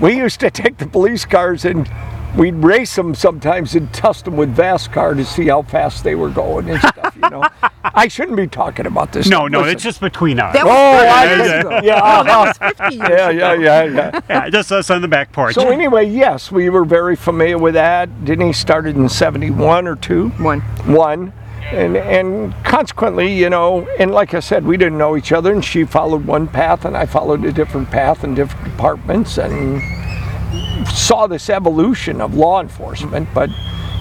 we 0.00 0.16
used 0.16 0.40
to 0.40 0.50
take 0.50 0.78
the 0.78 0.86
police 0.86 1.24
cars 1.24 1.64
and 1.64 1.88
we'd 2.36 2.54
race 2.54 2.94
them 2.96 3.14
sometimes 3.14 3.74
and 3.74 3.92
test 3.92 4.24
them 4.24 4.36
with 4.36 4.54
VASCAR 4.56 5.16
to 5.16 5.24
see 5.24 5.48
how 5.48 5.62
fast 5.62 6.04
they 6.04 6.14
were 6.14 6.28
going 6.30 6.70
and 6.70 6.80
stuff. 6.80 7.14
You 7.16 7.28
know, 7.30 7.44
I 7.84 8.08
shouldn't 8.08 8.36
be 8.36 8.46
talking 8.46 8.86
about 8.86 9.12
this. 9.12 9.26
No, 9.28 9.38
stuff. 9.40 9.50
no, 9.50 9.58
Listen. 9.60 9.74
it's 9.74 9.82
just 9.82 10.00
between 10.00 10.38
us. 10.40 10.54
That 10.54 10.64
was 10.64 10.74
Oh, 10.74 10.98
30 10.98 11.08
I 11.10 11.24
years 11.36 11.48
get- 11.48 11.60
ago. 11.60 11.80
yeah, 11.82 12.00
Oh, 12.02 12.24
that 12.24 12.46
was 12.46 12.58
50 12.78 12.94
years 12.96 13.08
yeah, 13.08 13.28
ago. 13.30 13.52
yeah, 13.52 13.52
yeah, 13.54 13.84
yeah. 13.84 14.20
yeah, 14.30 14.48
just 14.50 14.72
us 14.72 14.90
on 14.90 15.02
the 15.02 15.08
back 15.08 15.32
porch. 15.32 15.54
So 15.54 15.68
anyway, 15.68 16.06
yes, 16.08 16.50
we 16.52 16.68
were 16.70 16.84
very 16.84 17.16
familiar 17.16 17.58
with 17.58 17.74
that. 17.74 18.06
Didn't 18.24 18.40
Denise 18.40 18.58
started 18.58 18.96
in 18.96 19.08
'71 19.08 19.86
or 19.86 19.96
two. 19.96 20.28
One. 20.30 20.60
One. 20.86 21.32
And, 21.72 21.96
and 21.96 22.54
consequently, 22.64 23.32
you 23.32 23.48
know, 23.50 23.86
and 23.98 24.10
like 24.12 24.34
I 24.34 24.40
said, 24.40 24.64
we 24.64 24.76
didn't 24.76 24.98
know 24.98 25.16
each 25.16 25.30
other, 25.30 25.52
and 25.52 25.64
she 25.64 25.84
followed 25.84 26.24
one 26.26 26.48
path, 26.48 26.84
and 26.84 26.96
I 26.96 27.06
followed 27.06 27.44
a 27.44 27.52
different 27.52 27.90
path 27.90 28.24
in 28.24 28.34
different 28.34 28.64
departments, 28.64 29.38
and 29.38 29.80
saw 30.86 31.26
this 31.26 31.50
evolution 31.50 32.20
of 32.20 32.34
law 32.34 32.60
enforcement. 32.60 33.28
But 33.34 33.50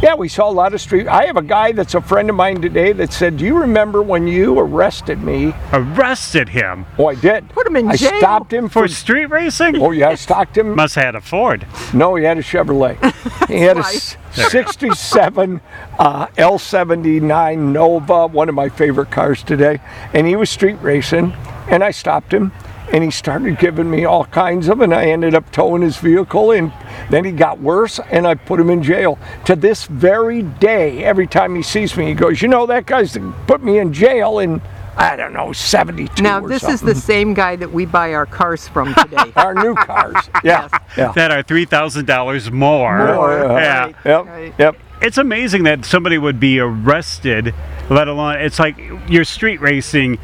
yeah, 0.02 0.16
we 0.16 0.30
saw 0.30 0.50
a 0.50 0.52
lot 0.52 0.74
of 0.74 0.80
street. 0.80 1.08
I 1.08 1.26
have 1.26 1.36
a 1.36 1.42
guy 1.42 1.74
that's 1.74 1.94
a 1.94 2.00
friend 2.02 2.30
of 2.30 2.36
mine 2.38 2.62
today 2.62 2.94
that 2.94 3.12
said, 3.12 3.36
"Do 3.38 3.44
you 3.46 3.58
remember 3.58 4.02
when 4.02 4.28
you 4.28 4.58
arrested 4.58 5.22
me?" 5.22 5.54
Arrested 5.74 6.48
him 6.50 6.86
Oh, 6.98 7.08
I 7.08 7.16
did. 7.16 7.50
Put 7.50 7.68
him 7.68 7.76
in 7.76 7.90
I 7.90 7.96
jail. 7.98 8.18
stopped 8.20 8.54
him 8.54 8.70
for 8.70 8.84
for. 8.84 8.88
street 8.88 9.26
racing? 9.26 9.82
Oh 9.82 9.92
yeah, 9.92 10.10
I 10.10 10.16
stopped 10.16 10.58
him. 10.58 10.74
Must 10.76 10.96
have 10.96 11.04
had 11.04 11.16
a 11.16 11.22
Ford. 11.22 11.66
No, 11.94 12.16
he 12.16 12.24
had 12.24 12.38
a 12.38 12.42
Chevrolet. 12.44 12.98
He 13.50 13.62
had 13.62 13.78
a 13.80 13.84
67 13.84 15.60
uh, 15.98 16.28
L79 16.28 17.58
Nova, 17.58 18.28
one 18.28 18.48
of 18.48 18.54
my 18.56 18.70
favorite 18.70 19.10
cars 19.10 19.42
today. 19.42 19.80
And 20.14 20.28
he 20.28 20.36
was 20.36 20.50
street 20.52 20.78
racing, 20.82 21.34
and 21.68 21.84
I 21.84 21.90
stopped 21.92 22.32
him. 22.32 22.52
And 22.92 23.04
he 23.04 23.12
started 23.12 23.60
giving 23.60 23.90
me 23.90 24.06
all 24.06 24.26
kinds 24.26 24.68
of, 24.68 24.82
and 24.82 24.94
I 24.94 25.06
ended 25.06 25.36
up 25.36 25.52
towing 25.52 25.84
his 25.84 25.98
vehicle. 25.98 26.52
And 26.52 26.72
then 27.12 27.24
he 27.24 27.32
got 27.32 27.60
worse, 27.60 28.00
and 28.10 28.26
I 28.26 28.34
put 28.36 28.60
him 28.60 28.70
in 28.72 28.82
jail. 28.82 29.20
To 29.46 29.56
this 29.56 29.86
very 29.86 30.42
day, 30.42 31.04
every 31.04 31.28
time 31.28 31.56
he 31.56 31.62
sees 31.62 31.96
me, 31.96 32.08
he 32.08 32.14
goes, 32.16 32.42
"You 32.42 32.48
know 32.48 32.66
that 32.66 32.86
guy's 32.88 33.16
put 33.46 33.62
me 33.64 33.78
in 33.78 33.94
jail 33.94 34.40
in, 34.40 34.60
I 34.98 35.16
don't 35.16 35.34
know, 35.34 35.54
72." 35.54 36.24
Now 36.24 36.42
or 36.42 36.50
this 36.50 36.64
is 36.64 36.82
the 36.82 36.96
same 36.96 37.36
guy 37.36 37.56
that 37.58 37.72
we 37.72 37.86
buy 37.86 38.14
our 38.16 38.26
cars 38.26 38.68
from 38.68 38.96
today. 38.96 39.32
our 39.36 39.54
new 39.54 39.76
cars. 39.76 40.16
Yeah, 40.44 40.68
yeah. 40.98 41.12
That 41.12 41.30
are 41.32 41.44
three 41.44 41.66
thousand 41.66 42.06
dollars 42.08 42.52
more. 42.52 42.98
More, 42.98 43.32
oh, 43.44 43.58
Yeah. 43.58 43.80
right. 43.84 43.96
Yep, 44.06 44.26
Right. 44.26 44.54
yep. 44.58 44.76
it's 45.02 45.18
amazing 45.20 45.64
that 45.64 45.86
somebody 45.86 46.18
would 46.18 46.40
be 46.40 46.60
arrested, 46.60 47.54
let 47.90 48.08
alone 48.08 48.38
it's 48.38 48.58
like 48.58 48.80
you're 49.08 49.26
street 49.26 49.62
racing. 49.62 50.18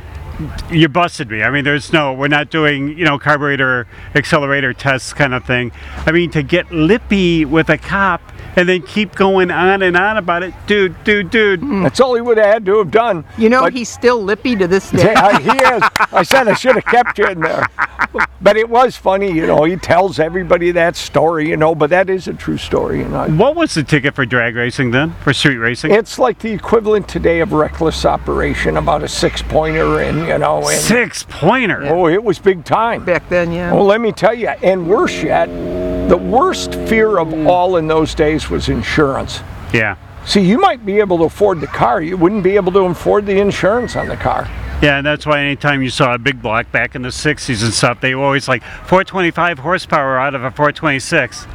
You 0.69 0.89
busted 0.89 1.29
me. 1.29 1.43
I 1.43 1.49
mean, 1.49 1.63
there's 1.63 1.93
no, 1.93 2.13
we're 2.13 2.27
not 2.27 2.49
doing, 2.49 2.97
you 2.97 3.05
know, 3.05 3.17
carburetor 3.17 3.87
accelerator 4.15 4.73
tests 4.73 5.13
kind 5.13 5.33
of 5.33 5.45
thing. 5.45 5.71
I 6.05 6.11
mean, 6.11 6.29
to 6.31 6.43
get 6.43 6.71
lippy 6.71 7.45
with 7.45 7.69
a 7.69 7.77
cop 7.77 8.21
and 8.55 8.67
then 8.69 8.81
keep 8.83 9.15
going 9.15 9.51
on 9.51 9.81
and 9.81 9.95
on 9.97 10.17
about 10.17 10.43
it, 10.43 10.53
dude, 10.67 11.01
dude, 11.03 11.29
dude. 11.29 11.59
Hmm. 11.59 11.83
That's 11.83 11.99
all 11.99 12.15
he 12.15 12.21
would 12.21 12.37
have 12.37 12.45
had 12.45 12.65
to 12.65 12.77
have 12.79 12.91
done. 12.91 13.25
You 13.37 13.49
know, 13.49 13.61
But- 13.61 13.73
he's 13.73 13.89
still 13.89 14.21
lippy 14.23 14.55
to 14.55 14.67
this 14.67 14.89
day. 14.91 15.13
Yeah, 15.13 15.39
he 15.39 15.49
is. 15.49 15.83
I 16.11 16.23
said 16.23 16.47
I 16.47 16.53
should 16.53 16.75
have 16.75 16.85
kept 16.85 17.17
you 17.17 17.27
in 17.27 17.39
there. 17.41 17.67
But 18.41 18.57
it 18.57 18.69
was 18.69 18.95
funny, 18.95 19.31
you 19.31 19.45
know. 19.47 19.63
He 19.63 19.75
tells 19.75 20.19
everybody 20.19 20.71
that 20.71 20.95
story, 20.95 21.49
you 21.49 21.57
know. 21.57 21.73
But 21.75 21.89
that 21.89 22.09
is 22.09 22.27
a 22.27 22.33
true 22.33 22.57
story, 22.57 22.99
you 22.99 23.07
know. 23.07 23.27
What 23.29 23.55
was 23.55 23.73
the 23.73 23.83
ticket 23.83 24.13
for 24.15 24.25
drag 24.25 24.55
racing 24.55 24.91
then? 24.91 25.13
For 25.23 25.33
street 25.33 25.57
racing? 25.57 25.91
It's 25.91 26.19
like 26.19 26.39
the 26.39 26.51
equivalent 26.51 27.07
today 27.07 27.39
of 27.39 27.53
reckless 27.53 28.05
operation, 28.05 28.77
about 28.77 29.03
a 29.03 29.07
six 29.07 29.41
pointer, 29.41 29.99
and 29.99 30.19
you 30.27 30.37
know, 30.37 30.57
and 30.67 30.79
Six 30.79 31.25
pointer. 31.27 31.85
oh, 31.87 32.07
it 32.07 32.23
was 32.23 32.39
big 32.39 32.63
time. 32.65 33.03
Back 33.03 33.27
then, 33.29 33.51
yeah. 33.51 33.73
Well, 33.73 33.85
let 33.85 33.99
me 33.99 34.11
tell 34.11 34.33
you, 34.33 34.47
and 34.49 34.87
worse 34.87 35.23
yet, 35.23 35.49
the 36.07 36.17
worst 36.17 36.75
fear 36.87 37.17
of 37.17 37.33
all 37.47 37.77
in 37.77 37.87
those 37.87 38.13
days 38.13 38.49
was 38.49 38.69
insurance. 38.69 39.41
Yeah. 39.73 39.97
See, 40.25 40.41
you 40.41 40.59
might 40.59 40.85
be 40.85 40.99
able 40.99 41.17
to 41.19 41.23
afford 41.25 41.61
the 41.61 41.67
car, 41.67 42.01
you 42.01 42.15
wouldn't 42.15 42.43
be 42.43 42.55
able 42.55 42.71
to 42.73 42.81
afford 42.81 43.25
the 43.25 43.39
insurance 43.39 43.95
on 43.95 44.07
the 44.07 44.15
car. 44.15 44.49
Yeah, 44.81 44.97
and 44.97 45.05
that's 45.05 45.25
why 45.25 45.39
anytime 45.39 45.81
you 45.81 45.89
saw 45.89 46.13
a 46.13 46.17
big 46.17 46.41
block 46.41 46.71
back 46.71 46.95
in 46.95 47.01
the 47.01 47.09
60s 47.09 47.63
and 47.63 47.73
stuff, 47.73 48.01
they 48.01 48.13
were 48.13 48.23
always 48.23 48.47
like 48.47 48.61
425 48.61 49.59
horsepower 49.59 50.17
out 50.17 50.35
of 50.35 50.43
a 50.43 50.51
426. 50.51 51.45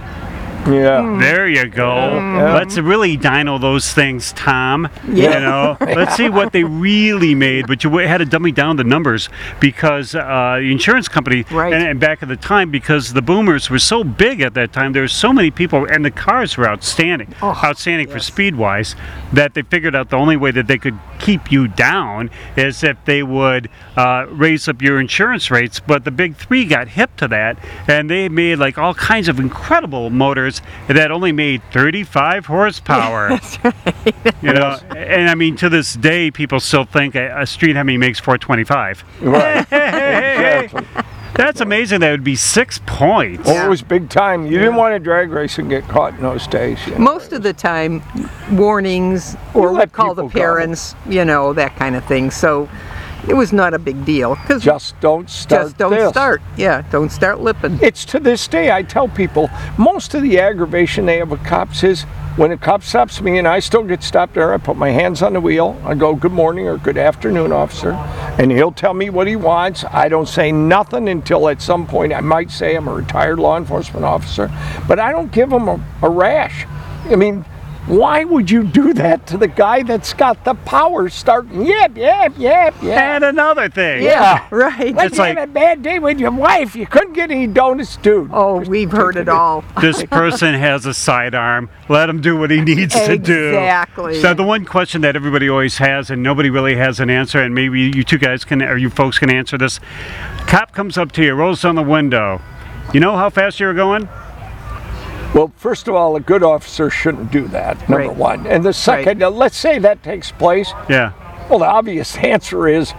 Yeah. 0.73 1.19
There 1.21 1.49
you 1.49 1.69
go. 1.69 2.17
Let's 2.55 2.79
really 2.79 3.17
dyno 3.19 3.61
those 3.61 3.93
things, 3.93 4.33
Tom. 4.33 4.89
Yeah. 5.09 5.35
You 5.35 5.41
know, 5.41 5.77
let's 5.95 6.17
see 6.17 6.29
what 6.29 6.53
they 6.53 6.65
really 6.65 7.35
made. 7.35 7.67
But 7.67 7.85
you 7.85 7.91
had 7.99 8.19
to 8.19 8.25
dummy 8.25 8.53
down 8.53 8.77
the 8.77 8.85
numbers 8.85 9.29
because 9.61 10.15
uh, 10.15 10.57
the 10.61 10.71
insurance 10.73 11.09
company, 11.09 11.45
Right. 11.51 11.73
and, 11.73 11.83
and 11.87 12.01
back 12.01 12.23
at 12.23 12.29
the 12.29 12.37
time, 12.37 12.71
because 12.71 13.13
the 13.13 13.23
boomers 13.23 13.71
were 13.71 13.79
so 13.79 14.05
big 14.05 14.41
at 14.41 14.55
that 14.55 14.73
time, 14.73 14.93
there 14.93 15.03
were 15.03 15.09
so 15.09 15.33
many 15.33 15.51
people, 15.51 15.85
and 15.87 16.05
the 16.05 16.11
cars 16.11 16.57
were 16.57 16.69
outstanding, 16.69 17.35
Oh, 17.43 17.59
outstanding 17.65 18.09
for 18.09 18.19
speed 18.19 18.57
wise, 18.57 18.95
that 19.33 19.55
they 19.55 19.63
figured 19.63 19.95
out 19.95 20.11
the 20.11 20.17
only 20.17 20.37
way 20.37 20.51
that 20.53 20.67
they 20.67 20.79
could 20.79 20.99
keep 21.19 21.51
you 21.53 21.69
down 21.69 22.31
is 22.57 22.83
if 22.83 22.97
they 23.05 23.23
would 23.23 23.69
uh, 23.97 24.27
raise 24.31 24.69
up 24.69 24.81
your 24.83 25.01
insurance 25.01 25.51
rates. 25.51 25.81
But 25.81 26.05
the 26.05 26.11
big 26.11 26.37
three 26.37 26.65
got 26.65 26.89
hip 26.89 27.17
to 27.17 27.29
that, 27.29 27.59
and 27.89 28.09
they 28.09 28.29
made 28.29 28.57
like 28.57 28.79
all 28.79 28.95
kinds 28.95 29.29
of 29.29 29.39
incredible 29.41 30.11
motors 30.11 30.60
that 30.89 31.11
only 31.11 31.33
made 31.33 31.63
35 31.73 32.47
horsepower. 32.47 33.29
That's 33.31 33.65
right. 33.65 34.35
You 34.43 34.53
know, 34.53 34.79
and 34.97 35.29
I 35.31 35.35
mean 35.35 35.57
to 35.57 35.69
this 35.69 35.95
day, 35.95 36.31
people 36.31 36.61
still 36.61 36.85
think 36.85 37.15
a, 37.15 37.41
a 37.43 37.47
street 37.47 37.77
Hemi 37.77 37.97
makes 37.97 38.19
425. 38.21 39.05
Right. 39.23 39.67
Hey, 39.69 40.65
Exactly. 40.65 40.87
that's 41.35 41.61
amazing. 41.61 42.01
That 42.01 42.11
would 42.11 42.25
be 42.25 42.37
six 42.37 42.81
points. 42.87 43.47
Well, 43.47 43.65
it 43.65 43.69
was 43.69 43.83
big 43.83 44.09
time. 44.11 44.47
You 44.47 44.59
didn't 44.59 44.75
want 44.77 44.95
to 44.95 44.99
drag 44.99 45.31
race 45.31 45.59
and 45.59 45.71
get 45.71 45.85
caught 45.85 46.15
in 46.15 46.21
those 46.23 46.47
days. 46.47 46.79
you 46.87 46.93
know. 46.93 46.99
Most 46.99 47.33
of 47.33 47.43
the 47.43 47.53
time, 47.53 48.03
warnings 48.53 49.37
or 49.55 49.67
You 49.69 49.73
we 49.73 49.79
let 49.79 49.93
call 49.93 50.15
the 50.15 50.23
people 50.25 50.29
go. 50.41 50.41
parents, 50.41 50.95
you 51.09 51.25
know, 51.25 51.53
that 51.55 51.77
kind 51.77 51.97
of 51.97 52.05
thing. 52.05 52.31
So 52.31 52.69
it 53.29 53.35
was 53.35 53.53
not 53.53 53.75
a 53.75 53.79
big 53.79 54.05
deal 54.05 54.35
because 54.37 54.63
Just 54.63 54.99
don't 55.01 55.29
start. 55.29 55.63
just 55.67 55.79
don't 55.79 55.91
this. 55.93 56.11
start. 56.11 56.41
Yeah, 56.57 56.83
don't 56.91 57.11
start 57.11 57.41
lipping. 57.41 57.79
It's 57.83 58.05
to 58.07 58.21
this 58.21 58.47
day, 58.49 58.71
I 58.73 58.83
tell 58.83 59.09
people, 59.09 59.49
most 59.79 60.15
of 60.15 60.23
the 60.23 60.39
aggravation 60.41 61.07
they 61.07 61.19
have 61.19 61.31
with 61.31 61.45
cops 61.45 61.83
is 61.85 62.03
when 62.37 62.53
a 62.53 62.57
cop 62.57 62.83
stops 62.83 63.21
me 63.21 63.39
and 63.39 63.47
I 63.47 63.59
still 63.59 63.83
get 63.83 64.03
stopped 64.03 64.35
there, 64.35 64.55
I 64.55 64.57
put 64.59 64.77
my 64.77 64.91
hands 64.91 65.21
on 65.23 65.33
the 65.35 65.41
wheel, 65.41 65.81
I 65.85 65.95
go, 65.95 66.15
good 66.15 66.33
morning 66.33 66.67
or 66.69 66.79
good 66.79 66.97
afternoon, 66.97 67.53
officer, 67.53 67.91
and 68.39 68.51
he'll 68.51 68.73
tell 68.73 68.95
me 68.95 69.11
what 69.11 69.27
he 69.27 69.37
wants. 69.37 69.85
I 69.85 70.09
don't 70.09 70.29
say 70.29 70.51
nothing 70.53 71.09
until 71.09 71.49
at 71.49 71.61
some 71.61 71.87
point 71.87 72.13
I 72.13 72.21
might 72.21 72.51
say 72.51 72.77
I'm 72.77 72.89
a 72.89 72.95
retired 72.95 73.39
law 73.39 73.57
enforcement 73.59 74.05
officer, 74.05 74.51
but 74.89 74.99
I 74.99 75.13
don't 75.13 75.31
give 75.33 75.53
him 75.53 75.69
a, 75.69 75.81
a 76.03 76.09
rash. 76.09 76.67
I 77.07 77.17
mean, 77.17 77.45
why 77.87 78.25
would 78.25 78.51
you 78.51 78.63
do 78.65 78.93
that 78.95 79.27
to 79.29 79.37
the 79.39 79.49
guy 79.49 79.83
that's 79.83 80.13
got 80.13 80.45
the 80.45 80.55
power 80.55 81.09
starting? 81.09 81.67
Yep, 81.67 81.97
yep, 81.97 82.35
yep, 82.39 82.75
yep. 82.83 82.99
And 83.01 83.25
another 83.25 83.69
thing. 83.69 84.03
Yeah. 84.03 84.47
Right. 84.51 84.95
Let's 84.95 85.11
It's 85.13 85.19
like- 85.19 85.39
have 85.39 85.49
a 85.49 85.53
bad 85.53 85.83
day 85.83 85.99
with 85.99 86.19
your 86.21 86.31
wife. 86.33 86.77
You 86.77 86.87
couldn't 86.87 87.15
get 87.15 87.31
any 87.31 87.47
donuts, 87.47 87.97
dude. 87.97 88.31
Oh, 88.33 88.61
we've 88.61 88.91
heard 88.91 89.17
it 89.17 89.29
all. 89.29 89.65
this 89.81 90.03
person 90.05 90.55
has 90.55 90.87
a 90.87 90.93
sidearm. 90.95 91.71
Let 91.89 92.09
him 92.09 92.21
do 92.21 92.37
what 92.37 92.51
he 92.51 92.61
needs 92.61 92.95
to 92.95 93.17
do. 93.19 93.49
Exactly. 93.49 94.21
So 94.21 94.35
the 94.35 94.43
one 94.43 94.65
question 94.65 95.01
that 95.03 95.17
everybody 95.17 95.49
always 95.49 95.79
has, 95.79 96.11
and 96.11 96.23
nobody 96.23 96.51
really 96.51 96.77
has 96.77 97.01
an 97.01 97.11
answer, 97.11 97.41
and 97.41 97.55
maybe 97.55 97.81
you 97.81 98.05
two 98.05 98.19
guys 98.19 98.45
can, 98.45 98.63
or 98.63 98.77
you 98.77 98.91
folks 98.91 99.19
can 99.19 99.31
answer 99.31 99.57
this. 99.57 99.81
Cop 100.47 100.73
comes 100.73 100.99
up 100.99 101.13
to 101.13 101.23
you, 101.25 101.33
rolls 101.35 101.63
down 101.63 101.75
the 101.77 101.83
window. 101.83 102.41
You 102.93 103.01
know 103.01 103.17
how 103.17 103.31
fast 103.31 103.61
you 103.61 103.67
were 103.67 103.75
going? 103.75 104.09
Well, 105.41 105.53
first 105.57 105.89
of 105.89 105.95
all, 105.95 106.17
a 106.17 106.21
good 106.21 106.43
officer 106.43 106.91
shouldn't 106.91 107.33
do 107.33 107.49
that, 107.49 107.89
number 107.89 108.09
Right. 108.09 108.15
one. 108.17 108.47
And 108.47 108.63
the 108.63 108.75
second, 108.75 109.23
uh, 109.23 109.31
let's 109.31 109.57
say 109.57 109.79
that 109.79 110.03
takes 110.03 110.31
place. 110.31 110.71
Yeah. 110.87 111.13
Well, 111.49 111.61
the 111.61 111.65
obvious 111.67 112.15
answer 112.19 112.69
is 112.69 112.93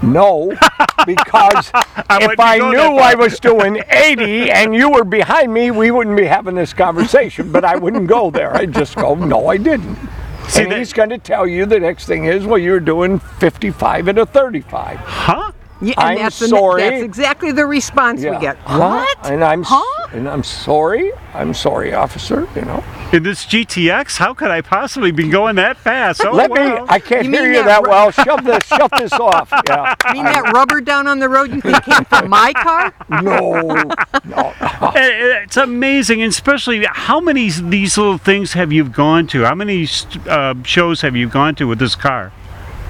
no, 0.00 0.54
because 1.06 1.70
wouldn't 2.08 2.22
if 2.22 2.40
I 2.40 2.56
knew 2.56 2.96
I 2.96 3.14
was 3.14 3.38
doing 3.38 3.82
80 3.90 4.50
and 4.50 4.74
you 4.74 4.88
were 4.88 5.04
behind 5.04 5.52
me, 5.52 5.70
we 5.70 5.90
wouldn't 5.90 6.16
be 6.16 6.24
having 6.24 6.54
this 6.54 6.72
conversation. 6.72 7.52
But 7.52 7.62
I 7.66 7.76
wouldn't 7.76 8.06
go 8.06 8.30
there. 8.30 8.56
I'd 8.56 8.72
just 8.72 8.96
go, 8.96 9.14
no, 9.14 9.48
I 9.48 9.58
didn't. 9.58 9.98
See, 10.48 10.62
and 10.62 10.72
that- 10.72 10.78
he's 10.78 10.94
going 10.94 11.10
to 11.10 11.18
tell 11.18 11.46
you 11.46 11.66
the 11.66 11.78
next 11.78 12.06
thing 12.06 12.24
is, 12.24 12.46
well, 12.46 12.56
you're 12.58 12.80
doing 12.80 13.18
55 13.18 14.08
and 14.08 14.16
a 14.18 14.24
35. 14.24 14.96
Huh? 14.98 15.52
Yeah, 15.82 15.94
and 15.98 16.08
I'm 16.10 16.18
that's 16.18 16.38
the- 16.38 16.48
sorry. 16.48 16.82
that's 16.82 17.02
exactly 17.02 17.50
the 17.52 17.66
response 17.66 18.20
we 18.22 18.38
get. 18.38 18.56
Huh? 18.58 18.78
What? 18.78 19.30
And 19.30 19.42
I'm 19.42 19.62
s- 19.62 19.66
Huh? 19.70 20.08
and 20.12 20.28
I'm 20.28 20.42
sorry. 20.44 21.10
I'm 21.34 21.52
sorry, 21.54 21.92
officer. 21.92 22.46
You 22.54 22.62
know. 22.62 22.84
In 23.12 23.24
this 23.24 23.44
GTX, 23.44 24.16
how 24.18 24.32
could 24.32 24.50
I 24.50 24.60
possibly 24.62 25.10
be 25.10 25.28
going 25.28 25.56
that 25.56 25.76
fast? 25.76 26.22
Oh, 26.24 26.30
Let 26.32 26.50
me. 26.52 26.60
I 26.88 26.98
can't 26.98 27.24
You 27.26 27.30
hear 27.32 27.46
you 27.46 27.52
that 27.64 27.66
that 27.66 27.82
ru- 27.82 27.90
well. 27.90 28.10
Shove 28.10 28.44
this. 28.44 28.64
shove 28.64 28.90
this 28.96 29.12
off. 29.28 29.52
Yeah. 29.68 29.94
I 30.04 30.12
mean 30.14 30.24
that 30.24 30.52
rubber 30.54 30.80
down 30.80 31.06
on 31.06 31.18
the 31.18 31.28
road 31.28 31.52
you 31.52 31.60
think 31.60 31.82
came 31.84 32.04
from 32.04 32.30
my 32.30 32.52
car? 32.52 32.94
No. 33.22 33.50
No. 34.24 34.52
Eh, 34.94 34.98
eh, 34.98 35.42
It's 35.44 35.56
amazing, 35.56 36.22
and 36.22 36.30
especially 36.30 36.84
how 36.90 37.18
many 37.20 37.46
s- 37.48 37.60
these 37.64 37.96
little 37.98 38.18
things 38.18 38.52
have 38.52 38.72
you 38.72 38.84
gone 38.84 39.26
to? 39.28 39.44
How 39.44 39.54
many 39.54 39.86
st- 39.86 40.26
uh, 40.28 40.54
shows 40.64 41.00
have 41.02 41.16
you 41.16 41.28
gone 41.28 41.54
to 41.56 41.66
with 41.66 41.78
this 41.78 41.94
car? 41.94 42.32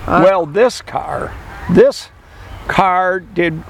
well, 0.07 0.47
this 0.47 0.83
car, 0.83 1.33
this 1.71 2.09
car 2.69 3.21
did. 3.21 3.63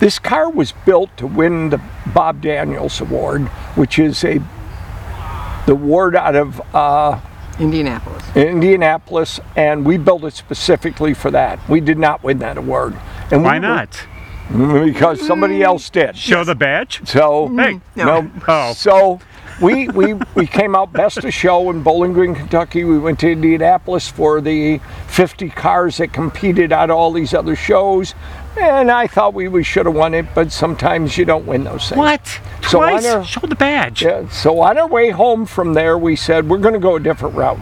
This 0.00 0.18
car 0.18 0.50
was 0.50 0.72
built 0.84 1.16
to 1.18 1.26
win 1.26 1.70
the 1.70 1.80
Bob 2.12 2.40
Daniels 2.42 3.00
Award, 3.00 3.42
which 3.76 3.98
is 3.98 4.24
a 4.24 4.38
the 5.66 5.72
award 5.72 6.14
out 6.14 6.34
of 6.36 6.60
uh, 6.74 7.20
Indianapolis. 7.58 8.22
Indianapolis, 8.36 9.40
and 9.56 9.86
we 9.86 9.96
built 9.96 10.24
it 10.24 10.34
specifically 10.34 11.14
for 11.14 11.30
that. 11.30 11.58
We 11.68 11.80
did 11.80 11.98
not 11.98 12.22
win 12.22 12.38
that 12.40 12.58
award. 12.58 12.94
And 13.30 13.40
we 13.42 13.46
Why 13.46 13.54
were- 13.54 13.60
not? 13.60 14.06
Because 14.52 15.26
somebody 15.26 15.62
else 15.62 15.88
did. 15.88 16.18
Show 16.18 16.44
the 16.44 16.54
badge? 16.54 17.00
So 17.08 17.48
Hey. 17.56 17.80
No. 17.96 18.20
no. 18.20 18.30
Oh. 18.46 18.72
So 18.74 19.20
we 19.62 19.88
we 19.88 20.14
we 20.34 20.46
came 20.46 20.74
out 20.74 20.92
best 20.92 21.18
of 21.24 21.32
show 21.32 21.70
in 21.70 21.82
Bowling 21.82 22.12
Green, 22.12 22.34
Kentucky. 22.34 22.84
We 22.84 22.98
went 22.98 23.18
to 23.20 23.30
Indianapolis 23.30 24.08
for 24.08 24.40
the 24.40 24.80
50 25.08 25.50
cars 25.50 25.98
that 25.98 26.12
competed 26.12 26.72
of 26.72 26.90
all 26.90 27.12
these 27.12 27.34
other 27.34 27.56
shows. 27.56 28.14
And 28.60 28.90
I 28.90 29.08
thought 29.08 29.34
we, 29.34 29.48
we 29.48 29.64
should 29.64 29.86
have 29.86 29.94
won 29.96 30.14
it, 30.14 30.26
but 30.32 30.52
sometimes 30.52 31.18
you 31.18 31.24
don't 31.24 31.44
win 31.44 31.64
those 31.64 31.88
things. 31.88 31.98
What? 31.98 32.24
So 32.68 32.80
I 32.80 32.90
Twice? 32.92 33.02
know- 33.04 33.24
Show 33.24 33.40
the 33.46 33.56
badge. 33.56 34.02
Yeah, 34.02 34.28
so 34.28 34.60
on 34.60 34.78
our 34.78 34.86
way 34.86 35.10
home 35.10 35.44
from 35.44 35.74
there, 35.74 35.98
we 35.98 36.14
said 36.14 36.48
we're 36.48 36.58
going 36.58 36.74
to 36.74 36.80
go 36.80 36.94
a 36.94 37.00
different 37.00 37.34
route, 37.34 37.58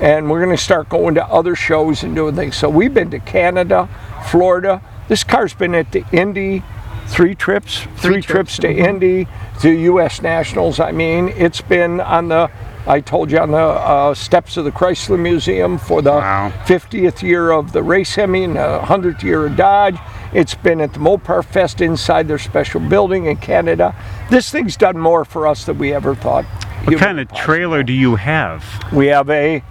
and 0.00 0.28
we're 0.28 0.44
going 0.44 0.56
to 0.56 0.60
start 0.62 0.88
going 0.88 1.14
to 1.14 1.24
other 1.26 1.54
shows 1.54 2.02
and 2.02 2.14
doing 2.16 2.34
things. 2.34 2.56
So 2.56 2.68
we've 2.68 2.92
been 2.92 3.10
to 3.12 3.20
Canada, 3.20 3.88
Florida. 4.30 4.82
This 5.06 5.22
car's 5.22 5.54
been 5.54 5.76
at 5.76 5.92
the 5.92 6.04
Indy 6.12 6.64
three 7.08 7.34
trips, 7.34 7.80
three, 7.80 7.88
Three 7.96 8.22
trips, 8.22 8.56
trips, 8.56 8.58
to 8.60 8.70
Indy, 8.72 9.28
to 9.60 9.70
U.S. 9.70 10.22
Nationals. 10.22 10.80
I 10.80 10.92
mean, 10.92 11.28
it's 11.30 11.60
been 11.60 12.00
on 12.00 12.28
the. 12.28 12.50
I 12.84 13.00
told 13.00 13.30
you 13.30 13.38
on 13.38 13.52
the 13.52 13.58
uh, 13.58 14.12
steps 14.12 14.56
of 14.56 14.64
the 14.64 14.72
Chrysler 14.72 15.16
Museum 15.18 15.78
for 15.78 16.02
the 16.02 16.10
Wow. 16.10 16.52
50th 16.66 17.22
year 17.22 17.52
of 17.52 17.70
the 17.70 17.80
race 17.82 18.16
Hemi 18.16 18.42
and 18.42 18.56
the 18.56 18.80
100th 18.82 19.22
year 19.22 19.46
of 19.46 19.54
Dodge. 19.56 19.96
It's 20.32 20.56
been 20.56 20.80
at 20.80 20.92
the 20.92 20.98
Mopar 20.98 21.44
Fest 21.44 21.80
inside 21.80 22.26
their 22.26 22.40
special 22.40 22.80
building 22.80 23.26
in 23.26 23.36
Canada. 23.36 23.94
This 24.30 24.50
thing's 24.50 24.76
done 24.76 24.98
more 24.98 25.24
for 25.24 25.46
us 25.46 25.64
than 25.64 25.78
we 25.78 25.92
ever 25.94 26.16
thought. 26.16 26.44
What 26.86 26.98
kind 26.98 27.20
of 27.20 27.32
trailer 27.32 27.84
do 27.84 27.92
you 27.92 28.16
have? 28.16 28.64
We 28.92 29.06
have 29.08 29.30
a 29.30 29.62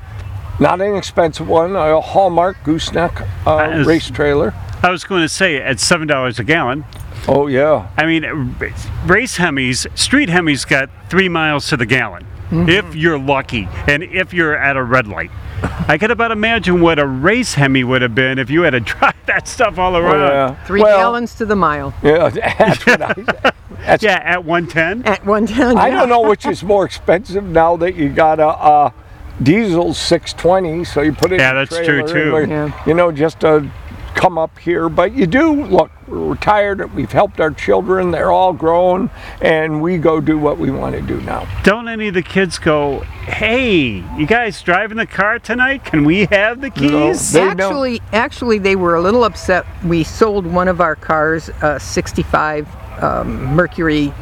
not 0.62 0.80
an 0.80 0.96
expensive 0.96 1.50
one, 1.50 1.76
a 1.76 2.00
Hallmark 2.00 2.64
gooseneck 2.64 3.24
uh, 3.46 3.72
is- 3.74 3.88
race 3.88 4.10
trailer. 4.10 4.54
I 4.84 4.90
was 4.90 5.04
going 5.04 5.22
to 5.22 5.30
say 5.30 5.58
at 5.58 5.82
seven 5.82 6.08
dollars 6.08 6.40
a 6.40 6.46
gallon. 6.46 6.86
Oh 7.28 7.48
yeah. 7.48 7.90
I 7.98 8.06
mean, 8.06 8.24
race 9.06 9.38
Hemis, 9.38 9.86
street 9.98 10.30
Hemis 10.30 10.68
got 10.68 10.90
three 11.10 11.30
miles 11.30 11.68
to 11.70 11.78
the 11.78 11.86
gallon, 11.86 12.26
mm-hmm. 12.50 12.70
if 12.70 12.96
you're 12.96 13.20
lucky, 13.20 13.68
and 13.88 14.04
if 14.04 14.34
you're 14.34 14.56
at 14.56 14.76
a 14.78 14.84
red 14.84 15.08
light. 15.08 15.32
I 15.88 15.98
could 16.00 16.10
about 16.10 16.32
imagine 16.32 16.82
what 16.82 16.98
a 16.98 17.06
race 17.06 17.54
Hemi 17.54 17.84
would 17.84 18.02
have 18.02 18.16
been 18.16 18.40
if 18.40 18.50
you 18.50 18.64
had 18.64 18.72
to 18.72 18.80
drive 18.80 19.14
that 19.28 19.48
stuff 19.48 19.78
all 19.78 19.96
Oh, 19.96 20.00
around. 20.00 20.20
yeah. 20.32 20.66
Three 20.66 20.82
well, 20.82 20.98
gallons 20.98 21.36
to 21.36 21.46
the 21.46 21.56
mile 21.56 21.94
Yeah, 22.04 22.30
that's 22.30 22.86
what 22.86 23.02
I. 23.02 23.14
That's, 23.86 24.04
Yeah, 24.04 24.20
at 24.24 24.44
110. 24.44 25.06
at 25.12 25.24
one 25.26 25.46
time. 25.46 25.78
I 25.78 25.90
don't 25.92 26.10
know 26.10 26.22
which 26.28 26.46
is 26.48 26.64
more 26.64 26.86
expensive 26.86 27.44
now 27.44 27.78
that 27.78 27.96
you 27.96 28.10
got 28.10 28.40
a, 28.40 28.48
a 28.48 28.94
diesel 29.44 29.94
620, 29.94 30.84
so 30.84 31.02
you 31.02 31.14
put 31.14 31.32
it. 31.32 31.40
Yeah, 31.40 31.52
in 31.52 31.56
the 31.58 31.66
that's 31.76 31.86
true, 31.86 32.08
too. 32.08 32.36
and, 32.38 32.52
Yeah. 32.52 32.84
You 32.88 32.94
know, 32.96 33.12
just 33.12 33.40
to 33.42 33.70
come 34.16 34.38
up 34.38 34.60
here, 34.60 34.90
but 34.90 35.14
you 35.14 35.26
do 35.26 35.66
look. 35.66 35.90
We're 36.08 36.30
retired. 36.32 36.94
We've 36.94 37.12
helped 37.12 37.40
our 37.40 37.52
children. 37.52 38.12
They're 38.12 38.32
all 38.32 38.54
grown, 38.54 39.10
and 39.42 39.82
we 39.82 39.98
go 39.98 40.20
do 40.20 40.38
what 40.38 40.58
we 40.58 40.70
want 40.70 40.96
to 40.96 41.02
do 41.02 41.20
now. 41.22 41.48
Don't 41.64 41.88
any 41.88 42.10
of 42.10 42.14
the 42.14 42.22
kids 42.22 42.60
go, 42.60 43.00
hey, 43.26 44.04
you 44.18 44.26
guys 44.28 44.62
driving 44.62 44.98
the 44.98 45.06
car 45.08 45.40
tonight? 45.40 45.86
Can 45.86 46.04
we 46.04 46.26
have 46.26 46.62
the 46.62 46.70
keys? 46.70 47.34
No, 47.34 47.40
They 47.40 47.46
don't- 47.56 47.62
actually, 47.62 48.02
actually, 48.12 48.58
they 48.60 48.76
were 48.76 48.96
a 48.96 49.02
little 49.02 49.24
upset. 49.24 49.66
We 49.86 50.04
sold 50.04 50.46
one 50.46 50.68
of 50.68 50.82
our 50.82 50.96
cars, 50.96 51.50
a 51.62 51.80
'65 51.80 52.68
um, 53.02 53.56
Mercury 53.56 54.14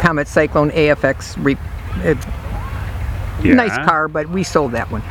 Comet 0.00 0.28
Cyclone 0.28 0.70
AFX. 0.72 1.36
Re- 1.42 1.56
it's 2.02 2.26
Yeah. 3.42 3.54
Nice 3.54 3.76
car, 3.86 4.08
but 4.08 4.28
we 4.30 4.42
sold 4.42 4.72
that 4.72 4.90
one, 4.90 5.02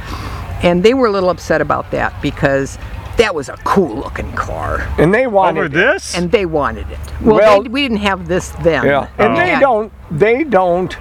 and 0.64 0.84
they 0.84 0.94
were 0.94 1.08
a 1.08 1.12
little 1.12 1.30
upset 1.30 1.62
about 1.62 1.92
that 1.92 2.20
because 2.22 2.78
that 3.18 3.34
was 3.34 3.50
a 3.50 3.58
cool 3.64 3.96
looking 3.98 4.32
car, 4.34 4.88
And 4.98 5.14
they 5.14 5.28
wanted 5.28 5.60
Over 5.60 5.66
it. 5.68 5.72
this? 5.72 6.16
and 6.18 6.32
they 6.32 6.46
wanted 6.46 6.90
it. 6.92 7.00
Well, 7.22 7.38
Well- 7.38 7.64
they, 7.64 7.70
we 7.70 7.82
didn't 7.84 7.98
have 7.98 8.28
this 8.28 8.50
then. 8.64 8.86
Yeah, 8.86 9.08
and 9.18 9.36
they 9.38 9.48
Yeah. 9.48 9.60
don't. 9.60 9.92
They 10.12 10.44
don't. 10.44 10.96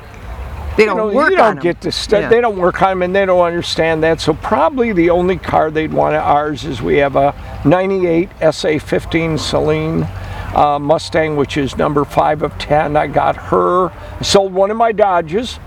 They 0.76 0.86
don't 0.86 0.96
know, 0.96 1.06
work 1.08 1.30
you 1.30 1.36
on 1.38 1.44
don't 1.54 1.56
'em. 1.58 1.62
get 1.62 1.80
to 1.82 1.92
stu- 1.92 2.16
Yeah. 2.16 2.28
They 2.28 2.40
don't 2.40 2.58
work 2.58 2.82
on 2.82 2.88
them, 2.90 3.02
and 3.02 3.14
they 3.14 3.24
don't 3.24 3.40
understand 3.46 4.02
that. 4.02 4.20
So 4.20 4.34
probably 4.34 4.92
the 4.92 5.10
only 5.10 5.36
car 5.36 5.70
they'd 5.70 5.92
want 5.92 6.16
at 6.16 6.22
ours 6.24 6.64
is 6.64 6.82
we 6.82 6.96
have 6.98 7.14
a 7.14 7.32
'98 7.64 8.28
SA15 8.40 9.34
Saleen 9.38 10.08
uh, 10.56 10.78
Mustang, 10.80 11.36
which 11.36 11.56
is 11.56 11.76
number 11.76 12.04
five 12.04 12.42
of 12.42 12.56
ten. 12.58 12.96
I 12.96 13.06
got 13.06 13.36
her. 13.36 13.90
I 13.90 14.22
sold 14.22 14.52
one 14.52 14.70
of 14.72 14.76
my 14.76 14.90
Dodges. 14.90 15.58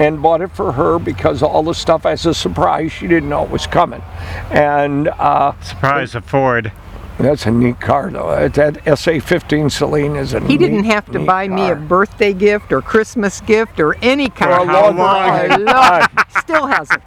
And 0.00 0.20
bought 0.22 0.40
it 0.40 0.50
for 0.50 0.72
her 0.72 0.98
because 0.98 1.42
all 1.42 1.62
the 1.62 1.74
stuff 1.74 2.06
as 2.06 2.26
a 2.26 2.34
surprise. 2.34 2.90
She 2.92 3.06
didn't 3.06 3.28
know 3.28 3.44
it 3.44 3.50
was 3.50 3.66
coming, 3.66 4.02
and 4.50 5.08
uh, 5.08 5.52
Surprise, 5.60 6.14
a 6.14 6.20
Ford. 6.22 6.72
that's 7.18 7.46
a 7.46 7.50
neat 7.52 7.78
car 7.78 8.10
though. 8.10 8.48
That- 8.48 8.54
That 8.54 8.84
SA15 8.84 9.66
Saleen 9.66 10.18
is 10.18 10.32
a. 10.34 10.40
He 10.40 10.56
didn't 10.56 10.84
have 10.84 11.06
to 11.12 11.18
neat 11.18 11.26
buy 11.26 11.46
me 11.46 11.68
a 11.70 11.76
birthday 11.76 12.32
gift 12.32 12.72
or 12.72 12.80
Christmas 12.80 13.40
gift 13.42 13.78
or 13.78 13.94
any 14.02 14.26
For 14.30 14.48
a 14.48 14.56
kind. 14.56 14.70
how 14.70 14.86
long 14.88 14.96
long? 14.96 15.06
I 15.68 16.24
still 16.40 16.66
hasn't. 16.66 17.02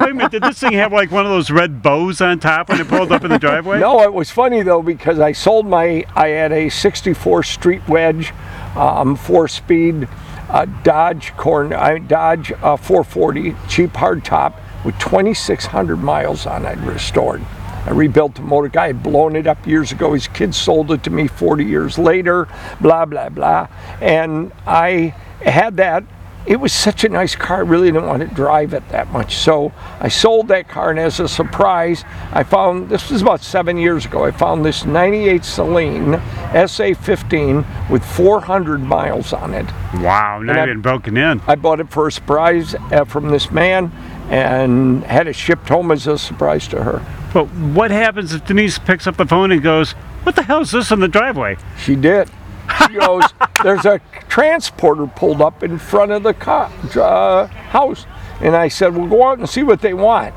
Wait 0.00 0.10
a 0.10 0.14
minute, 0.14 0.32
did 0.32 0.42
this 0.42 0.58
thing 0.58 0.72
have 0.72 0.92
like 0.92 1.10
one 1.12 1.24
of 1.26 1.30
those 1.30 1.50
red 1.50 1.82
bows 1.82 2.20
on 2.20 2.40
top 2.40 2.70
when 2.70 2.80
it 2.80 2.88
pulled 2.88 3.12
up 3.12 3.22
in 3.22 3.30
the 3.30 3.38
driveway? 3.46 3.78
No, 3.80 4.02
it 4.02 4.12
was 4.12 4.30
funny 4.30 4.62
though 4.62 4.82
because 4.82 5.20
I 5.20 5.32
sold 5.32 5.66
my. 5.66 6.04
I 6.16 6.28
had 6.28 6.52
a 6.52 6.68
'64 6.70 7.42
Street 7.44 7.86
Wedge, 7.86 8.32
um, 8.76 9.14
four-speed 9.14 10.08
uh, 10.48 10.64
Dodge 10.82 11.36
corn, 11.36 11.72
I 11.72 11.98
Dodge 11.98 12.52
uh, 12.52 12.76
440 12.76 13.54
cheap 13.68 13.90
hardtop 13.90 14.54
with 14.84 14.98
2,600 14.98 15.96
miles 15.96 16.46
on 16.46 16.64
it 16.64 16.78
restored. 16.78 17.42
I 17.86 17.90
rebuilt 17.90 18.34
the 18.34 18.42
motor. 18.42 18.68
Guy 18.68 18.88
had 18.88 19.02
blown 19.02 19.34
it 19.36 19.46
up 19.46 19.66
years 19.66 19.92
ago. 19.92 20.12
His 20.12 20.28
kids 20.28 20.56
sold 20.56 20.90
it 20.90 21.02
to 21.04 21.10
me 21.10 21.26
40 21.26 21.64
years 21.64 21.98
later. 21.98 22.48
Blah 22.80 23.06
blah 23.06 23.28
blah. 23.30 23.68
And 24.00 24.52
I 24.66 25.14
had 25.40 25.76
that 25.78 26.04
it 26.48 26.58
was 26.58 26.72
such 26.72 27.04
a 27.04 27.10
nice 27.10 27.36
car. 27.36 27.58
I 27.58 27.60
really 27.60 27.92
didn't 27.92 28.06
want 28.06 28.26
to 28.26 28.34
drive 28.34 28.72
it 28.72 28.88
that 28.88 29.12
much. 29.12 29.36
So 29.36 29.70
I 30.00 30.08
sold 30.08 30.48
that 30.48 30.66
car, 30.66 30.90
and 30.90 30.98
as 30.98 31.20
a 31.20 31.28
surprise, 31.28 32.04
I 32.32 32.42
found 32.42 32.88
this 32.88 33.10
was 33.10 33.20
about 33.20 33.42
seven 33.42 33.76
years 33.76 34.06
ago. 34.06 34.24
I 34.24 34.30
found 34.30 34.64
this 34.64 34.86
98 34.86 35.42
Saleen 35.42 36.18
SA15 36.52 37.90
with 37.90 38.02
400 38.02 38.80
miles 38.80 39.34
on 39.34 39.52
it. 39.52 39.66
Wow, 39.96 40.40
not 40.40 40.68
even 40.68 40.80
broken 40.80 41.18
in. 41.18 41.42
I 41.46 41.54
bought 41.54 41.80
it 41.80 41.90
for 41.90 42.06
a 42.06 42.12
surprise 42.12 42.74
uh, 42.74 43.04
from 43.04 43.28
this 43.28 43.50
man 43.50 43.92
and 44.30 45.04
had 45.04 45.26
it 45.26 45.34
shipped 45.34 45.68
home 45.68 45.90
as 45.90 46.06
a 46.06 46.16
surprise 46.16 46.66
to 46.68 46.82
her. 46.82 47.04
But 47.34 47.44
what 47.48 47.90
happens 47.90 48.32
if 48.32 48.46
Denise 48.46 48.78
picks 48.78 49.06
up 49.06 49.18
the 49.18 49.26
phone 49.26 49.52
and 49.52 49.62
goes, 49.62 49.92
What 50.22 50.34
the 50.34 50.42
hell 50.42 50.62
is 50.62 50.70
this 50.70 50.90
in 50.90 51.00
the 51.00 51.08
driveway? 51.08 51.58
She 51.78 51.94
did. 51.94 52.30
She 52.86 52.94
goes, 52.94 53.24
There's 53.62 53.86
a 53.86 54.00
transporter 54.28 55.06
pulled 55.06 55.40
up 55.40 55.62
in 55.62 55.78
front 55.78 56.12
of 56.12 56.22
the 56.22 56.34
co- 56.34 56.70
uh, 57.00 57.46
house. 57.46 58.06
And 58.40 58.54
I 58.54 58.68
said, 58.68 58.96
Well, 58.96 59.06
go 59.08 59.26
out 59.28 59.38
and 59.38 59.48
see 59.48 59.62
what 59.62 59.80
they 59.80 59.94
want. 59.94 60.34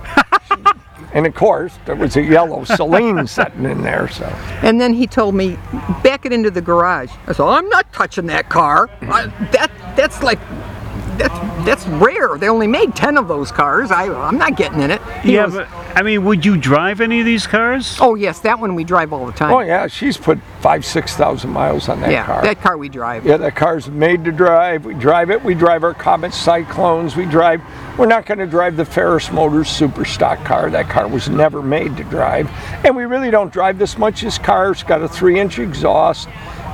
and 1.13 1.27
of 1.27 1.35
course, 1.35 1.73
there 1.85 1.95
was 1.95 2.15
a 2.15 2.21
yellow 2.21 2.61
Saleen 2.63 3.27
sitting 3.29 3.65
in 3.65 3.81
there. 3.81 4.07
So 4.09 4.25
And 4.61 4.79
then 4.79 4.93
he 4.93 5.07
told 5.07 5.35
me, 5.35 5.57
back 6.03 6.25
it 6.25 6.33
into 6.33 6.51
the 6.51 6.61
garage. 6.61 7.11
I 7.27 7.33
said, 7.33 7.45
I'm 7.45 7.69
not 7.69 7.91
touching 7.93 8.25
that 8.27 8.49
car. 8.49 8.89
I, 9.01 9.27
that 9.51 9.71
that's 9.95 10.23
like 10.23 10.39
that's 11.21 11.65
that's 11.65 11.87
rare. 11.87 12.37
They 12.37 12.49
only 12.49 12.67
made 12.67 12.95
ten 12.95 13.17
of 13.17 13.27
those 13.27 13.51
cars. 13.51 13.91
I 13.91 14.05
I'm 14.13 14.37
not 14.37 14.55
getting 14.57 14.81
in 14.81 14.91
it. 14.91 15.01
He 15.21 15.33
yeah, 15.35 15.45
goes, 15.45 15.55
but 15.55 15.67
I 15.95 16.01
mean, 16.01 16.23
would 16.25 16.45
you 16.45 16.57
drive 16.57 17.01
any 17.01 17.19
of 17.19 17.25
these 17.25 17.45
cars? 17.47 17.97
oh 18.01 18.15
yes, 18.15 18.39
that 18.39 18.59
one 18.59 18.75
we 18.75 18.83
drive 18.83 19.13
all 19.13 19.25
the 19.25 19.31
time. 19.31 19.53
Oh 19.53 19.59
yeah, 19.59 19.87
she's 19.87 20.17
put 20.17 20.39
five, 20.61 20.85
six 20.85 21.15
thousand 21.15 21.51
miles 21.51 21.89
on 21.89 22.01
that 22.01 22.11
yeah, 22.11 22.25
car. 22.25 22.41
that 22.43 22.61
car 22.61 22.77
we 22.77 22.89
drive. 22.89 23.25
yeah, 23.25 23.37
that 23.37 23.55
car's 23.55 23.89
made 23.89 24.23
to 24.25 24.31
drive. 24.31 24.85
We 24.85 24.93
drive 24.93 25.29
it. 25.29 25.43
We 25.43 25.53
drive 25.53 25.83
our 25.83 25.93
Comet 25.93 26.33
Cyclones. 26.33 27.15
We 27.15 27.25
drive. 27.25 27.61
We're 27.97 28.05
not 28.07 28.25
going 28.25 28.39
to 28.39 28.47
drive 28.47 28.77
the 28.77 28.85
Ferris 28.85 29.31
Motors 29.31 29.69
Super 29.69 30.05
Stock 30.05 30.43
car. 30.45 30.69
That 30.69 30.89
car 30.89 31.07
was 31.07 31.29
never 31.29 31.61
made 31.61 31.97
to 31.97 32.03
drive, 32.05 32.49
and 32.85 32.95
we 32.95 33.03
really 33.05 33.29
don't 33.31 33.51
drive 33.51 33.77
this 33.77 33.97
much. 33.97 34.21
This 34.21 34.37
car's 34.37 34.81
got 34.83 35.01
a 35.01 35.09
three-inch 35.09 35.59
exhaust, 35.59 36.29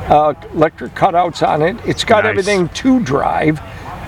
uh, 0.10 0.34
electric 0.54 0.94
cutouts 0.94 1.46
on 1.46 1.62
it. 1.64 1.76
It's 1.86 2.04
got 2.04 2.24
Nice. 2.24 2.32
everything 2.32 2.70
to 2.70 3.00
drive, 3.02 3.60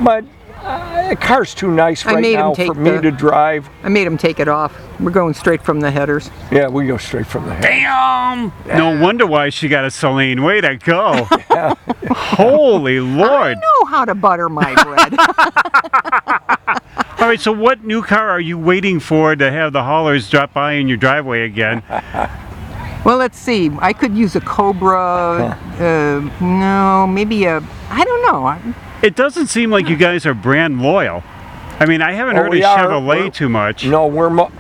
but 0.04 0.26
uh, 0.58 1.10
the 1.10 1.16
car's 1.16 1.56
too 1.56 1.72
nice 1.72 2.06
I 2.06 2.14
right 2.16 2.22
made 2.22 2.34
him 2.34 2.40
now 2.40 2.54
take 2.54 2.68
for 2.68 2.76
me 2.80 2.92
the- 2.92 3.02
to 3.04 3.12
drive. 3.12 3.70
I 3.84 3.90
made 3.90 4.06
him 4.06 4.18
take 4.18 4.40
it 4.40 4.48
off. 4.48 4.76
We're 5.00 5.12
going 5.12 5.34
straight 5.34 5.62
from 5.62 5.80
the 5.80 5.90
headers. 5.90 6.30
Yeah, 6.52 6.68
we 6.68 6.86
go 6.88 6.98
straight 6.98 7.26
from 7.28 7.46
the 7.46 7.54
head. 7.56 7.62
Damn! 7.64 8.52
No 8.68 9.02
wonder 9.02 9.26
why 9.26 9.50
she 9.50 9.70
got 9.70 9.86
a 9.86 9.88
Saleen. 9.88 10.44
Way 10.46 10.60
to 10.62 10.76
go. 10.76 11.28
Holy 12.14 13.00
Lord. 13.00 13.32
I 13.32 13.54
know 13.54 13.86
how 13.88 14.06
to 14.06 14.16
butter 14.16 14.50
my 14.50 14.74
bread. 14.84 15.16
All 17.20 17.28
right, 17.28 17.40
so 17.40 17.52
what 17.52 17.84
new 17.84 18.02
car 18.02 18.30
are 18.30 18.40
you 18.40 18.58
waiting 18.58 19.00
for 19.00 19.36
to 19.36 19.52
have 19.52 19.74
the 19.74 19.84
haulers 19.84 20.30
drop 20.30 20.54
by 20.54 20.74
in 20.74 20.88
your 20.88 20.98
driveway 20.98 21.44
again? 21.44 21.84
well, 23.06 23.18
let's 23.18 23.38
see. 23.38 23.70
I 23.80 23.94
could 23.94 24.16
use 24.16 24.36
a 24.36 24.42
Cobra. 24.42 25.58
Uh, 25.80 26.30
no, 26.42 27.08
maybe 27.08 27.46
a. 27.46 27.62
I 27.90 28.04
don't 28.04 28.22
know. 28.32 28.46
I- 28.46 28.74
It 29.02 29.16
doesn't 29.16 29.48
seem 29.48 29.72
like 29.72 29.88
you 29.88 29.96
guys 29.96 30.26
are 30.26 30.34
brand 30.34 30.82
loyal. 30.82 31.24
I 31.80 31.86
mean, 31.86 32.02
I 32.02 32.12
haven't 32.12 32.38
Oh, 32.38 32.44
heard 32.44 32.52
we 32.52 32.64
of. 32.64 32.78
Chevrolet 32.78 33.06
We're- 33.06 33.30
too 33.32 33.48
much. 33.50 33.86
No, 33.86 34.08
we're 34.08 34.30
mo- 34.30 34.52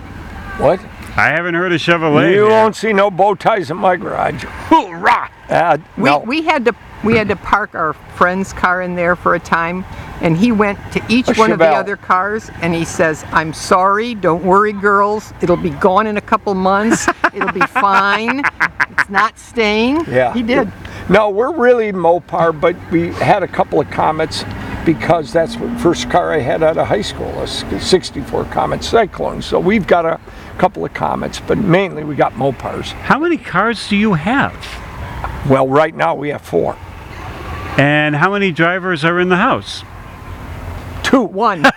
what? 0.58 0.80
I 1.18 1.28
haven't 1.28 1.56
heard 1.56 1.74
of 1.74 1.82
Chevrolet. 1.82 2.30
You 2.30 2.44
here. 2.46 2.50
won't 2.50 2.76
see 2.76 2.94
no 2.94 3.12
bow 3.12 3.36
ties 3.36 3.70
in 3.70 3.78
my 3.78 3.98
garage. 3.98 4.44
Hoorah! 4.70 5.30
Uh, 5.50 5.78
We, 5.98 6.04
no. 6.10 6.20
we 6.20 6.44
had 6.44 6.64
to 6.66 6.74
we 7.04 7.16
had 7.16 7.28
to 7.30 7.36
park 7.36 7.76
our 7.76 7.94
friend's 7.94 8.52
car 8.54 8.82
in 8.82 8.96
there 8.96 9.16
for 9.16 9.36
a 9.36 9.40
time 9.40 9.86
and 10.22 10.36
he 10.38 10.52
went 10.52 10.78
to 10.92 11.02
each 11.10 11.30
A 11.30 11.34
one 11.36 11.52
of 11.52 11.60
the 11.60 11.66
other 11.68 11.96
cars 11.96 12.50
and 12.62 12.74
he 12.76 12.84
says 12.86 13.24
i'm 13.32 13.54
sorry 13.54 14.16
don't 14.16 14.44
worry 14.44 14.74
girls 14.74 15.34
it'll 15.42 15.56
be 15.58 15.70
gone 15.70 16.08
in 16.08 16.18
a 16.18 16.22
couple 16.22 16.54
months 16.54 17.08
it'll 17.34 17.52
be 17.54 17.62
fine 17.62 18.44
it's 18.90 19.10
not 19.10 19.38
staying 19.40 20.04
Yeah. 20.08 20.34
he 20.34 20.44
did 20.44 20.72
No, 21.10 21.32
we're 21.32 21.56
really 21.56 21.92
Mopar, 21.92 22.54
but 22.60 22.76
we 22.92 23.12
had 23.14 23.42
a 23.42 23.48
couple 23.48 23.80
of 23.82 23.90
Comets 23.90 24.44
because 24.86 25.34
that's 25.34 25.56
the 25.56 25.68
first 25.80 26.08
car 26.12 26.32
I 26.32 26.38
had 26.40 26.62
out 26.62 26.78
of 26.78 26.86
high 26.86 27.02
school, 27.02 27.28
a 27.42 27.48
64 27.48 28.46
Comet 28.46 28.84
Cyclone. 28.84 29.42
So 29.42 29.60
we've 29.60 29.88
got 29.88 30.06
a 30.06 30.20
couple 30.60 30.86
of 30.86 30.94
Comets, 30.94 31.40
but 31.40 31.58
mainly 31.58 32.04
we 32.04 32.14
got 32.16 32.34
Mopars. 32.34 32.92
How 32.92 33.18
many 33.18 33.38
cars 33.38 33.90
do 33.90 33.96
you 33.98 34.14
have? 34.14 34.54
Well, 35.50 35.68
right 35.68 35.96
now 35.96 36.14
we 36.14 36.30
have 36.30 36.42
four. 36.44 36.76
And 37.80 38.16
how 38.16 38.34
many 38.34 38.52
drivers 38.52 39.06
are 39.06 39.20
in 39.20 39.30
the 39.30 39.38
house? 39.38 39.84
Two. 41.02 41.24
one 41.24 41.64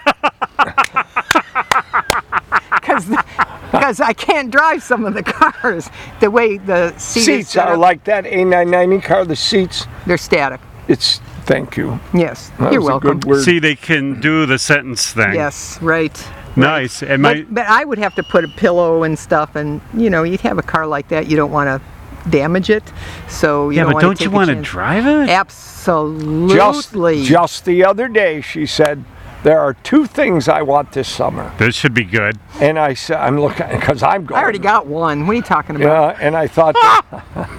because 3.73 4.01
i 4.01 4.12
can't 4.12 4.51
drive 4.51 4.83
some 4.83 5.07
of 5.07 5.15
the 5.15 5.23
cars 5.23 5.88
the 6.21 6.31
way 6.31 6.59
the 6.59 6.95
seat 6.99 7.23
Seats 7.23 7.57
are 7.57 7.77
like 7.77 8.05
that 8.05 8.25
A990 8.25 9.03
car, 9.03 9.25
the 9.25 9.37
seats, 9.37 9.87
they're 10.07 10.19
static 10.19 10.61
it's, 10.88 11.19
thank 11.47 11.79
you. 11.79 11.99
yes 12.12 12.51
That 12.59 12.73
you're 12.73 12.83
welcome 12.83 13.21
good. 13.21 13.43
See, 13.45 13.59
they 13.61 13.77
can 13.77 14.21
do 14.21 14.45
the 14.45 14.59
sentence 14.59 15.12
thing. 15.12 15.33
yes 15.35 15.81
right 15.81 16.29
Nice. 16.55 17.03
And 17.03 17.23
my 17.23 17.35
But, 17.43 17.55
but 17.55 17.67
I 17.67 17.85
would 17.85 17.99
have 17.99 18.15
to 18.17 18.23
put 18.23 18.45
a 18.45 18.49
pillow 18.49 19.05
and 19.05 19.19
stuff, 19.19 19.57
and 19.57 19.81
you 19.95 20.11
know, 20.11 20.23
you'd 20.23 20.43
have 20.43 20.59
a 20.59 20.62
car 20.62 20.87
like 20.87 21.09
that. 21.09 21.27
You 21.29 21.37
don't 21.37 21.51
want 21.51 21.69
to 21.69 21.91
damage 22.31 22.71
it. 22.71 22.83
So 23.29 23.71
you 23.71 23.77
Yeah, 23.77 23.83
don't 23.85 23.93
but 23.93 23.95
wanna 23.95 24.07
don't 24.07 24.21
you 24.21 24.27
take 24.27 24.33
a 24.33 24.37
want 24.37 24.51
to 24.51 24.57
drive 24.57 25.07
it? 25.07 25.27
Just, 25.27 25.89
Absolutely. 25.89 27.25
just 27.25 27.65
the 27.65 27.85
other 27.85 28.09
day, 28.09 28.41
she 28.41 28.67
said, 28.67 29.05
there 29.43 29.59
are 29.59 29.75
two 29.75 30.07
things 30.07 30.49
I 30.49 30.63
want 30.63 30.93
this 30.93 31.09
summer. 31.09 31.53
This 31.59 31.75
should 31.75 31.95
be 31.95 32.05
good. 32.05 32.39
And 32.61 32.79
I 32.79 32.95
said, 32.95 33.17
I'm 33.19 33.41
looking, 33.41 33.67
because 33.71 34.03
I'm 34.03 34.25
going. 34.25 34.39
I 34.39 34.43
already 34.43 34.61
got 34.61 34.87
one. 34.87 35.27
What 35.27 35.33
are 35.33 35.37
you 35.37 35.43
talking 35.43 35.77
about? 35.77 36.17
Yeah, 36.17 36.27
and 36.27 36.37
I 36.37 36.47
thought, 36.47 36.77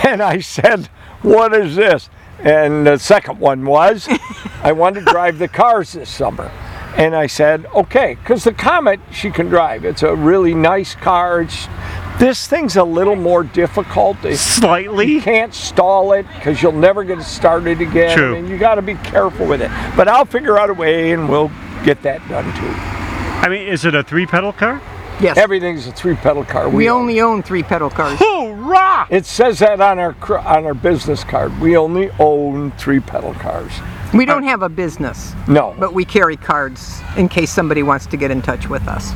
and 0.04 0.22
I 0.22 0.40
said, 0.40 0.86
what 1.22 1.54
is 1.54 1.76
this? 1.76 2.08
And 2.38 2.86
the 2.86 2.98
second 2.98 3.38
one 3.38 3.64
was, 3.66 4.08
I 4.62 4.72
want 4.72 4.96
to 4.96 5.02
drive 5.02 5.38
the 5.38 5.48
cars 5.48 5.92
this 5.92 6.08
summer. 6.08 6.50
And 6.96 7.14
I 7.14 7.26
said, 7.26 7.66
okay, 7.74 8.14
because 8.14 8.44
the 8.44 8.52
Comet 8.54 9.00
she 9.12 9.30
can 9.30 9.48
drive. 9.48 9.84
It's 9.84 10.02
a 10.02 10.14
really 10.14 10.54
nice 10.54 10.94
car. 10.94 11.42
It's, 11.42 11.66
this 12.18 12.46
thing's 12.46 12.76
a 12.76 12.84
little 12.84 13.16
more 13.16 13.44
difficult. 13.44 14.16
It's, 14.24 14.40
Slightly. 14.40 15.06
you 15.06 15.20
can't 15.20 15.52
stall 15.52 16.12
it 16.12 16.26
because 16.34 16.62
you'll 16.62 16.72
never 16.72 17.04
get 17.04 17.18
it 17.18 17.24
started 17.24 17.80
again. 17.80 18.16
True. 18.16 18.36
I 18.36 18.40
mean, 18.40 18.50
you 18.50 18.58
got 18.58 18.76
to 18.76 18.82
be 18.82 18.94
careful 18.94 19.46
with 19.46 19.62
it. 19.62 19.70
But 19.96 20.08
I'll 20.08 20.24
figure 20.24 20.58
out 20.58 20.70
a 20.70 20.74
way, 20.74 21.12
and 21.12 21.28
we'll 21.28 21.50
get 21.84 22.02
that 22.02 22.26
done 22.28 22.44
too. 22.56 22.72
I 23.42 23.48
mean, 23.48 23.66
is 23.68 23.84
it 23.84 23.94
a 23.94 24.02
three 24.02 24.26
pedal 24.26 24.52
car? 24.52 24.80
yes. 25.20 25.36
Everything's 25.36 25.86
a 25.86 25.92
three-pedal 25.92 26.44
car. 26.44 26.68
we 26.68 26.88
own. 26.88 27.02
only 27.02 27.20
own 27.20 27.42
three 27.42 27.62
pedal 27.62 27.90
cars. 27.90 28.18
Hoorah! 28.18 29.06
It 29.10 29.24
says 29.26 29.58
that 29.60 29.80
on 29.80 29.98
our 29.98 30.14
cr- 30.14 30.38
on 30.38 30.64
our 30.66 30.74
business 30.74 31.24
card. 31.24 31.58
We 31.60 31.76
only 31.76 32.10
own 32.18 32.72
three 32.72 33.00
pedal 33.00 33.34
cars. 33.34 33.72
We 34.14 34.24
don't 34.24 34.44
uh, 34.44 34.48
have 34.48 34.62
a 34.62 34.68
business, 34.68 35.34
No, 35.48 35.74
but 35.78 35.92
we 35.92 36.04
carry 36.04 36.36
cards 36.36 37.00
in 37.16 37.28
case 37.28 37.50
somebody 37.50 37.82
wants 37.82 38.06
to 38.06 38.16
get 38.16 38.30
in 38.30 38.40
touch 38.40 38.68
with 38.68 38.86
us. 38.88 39.10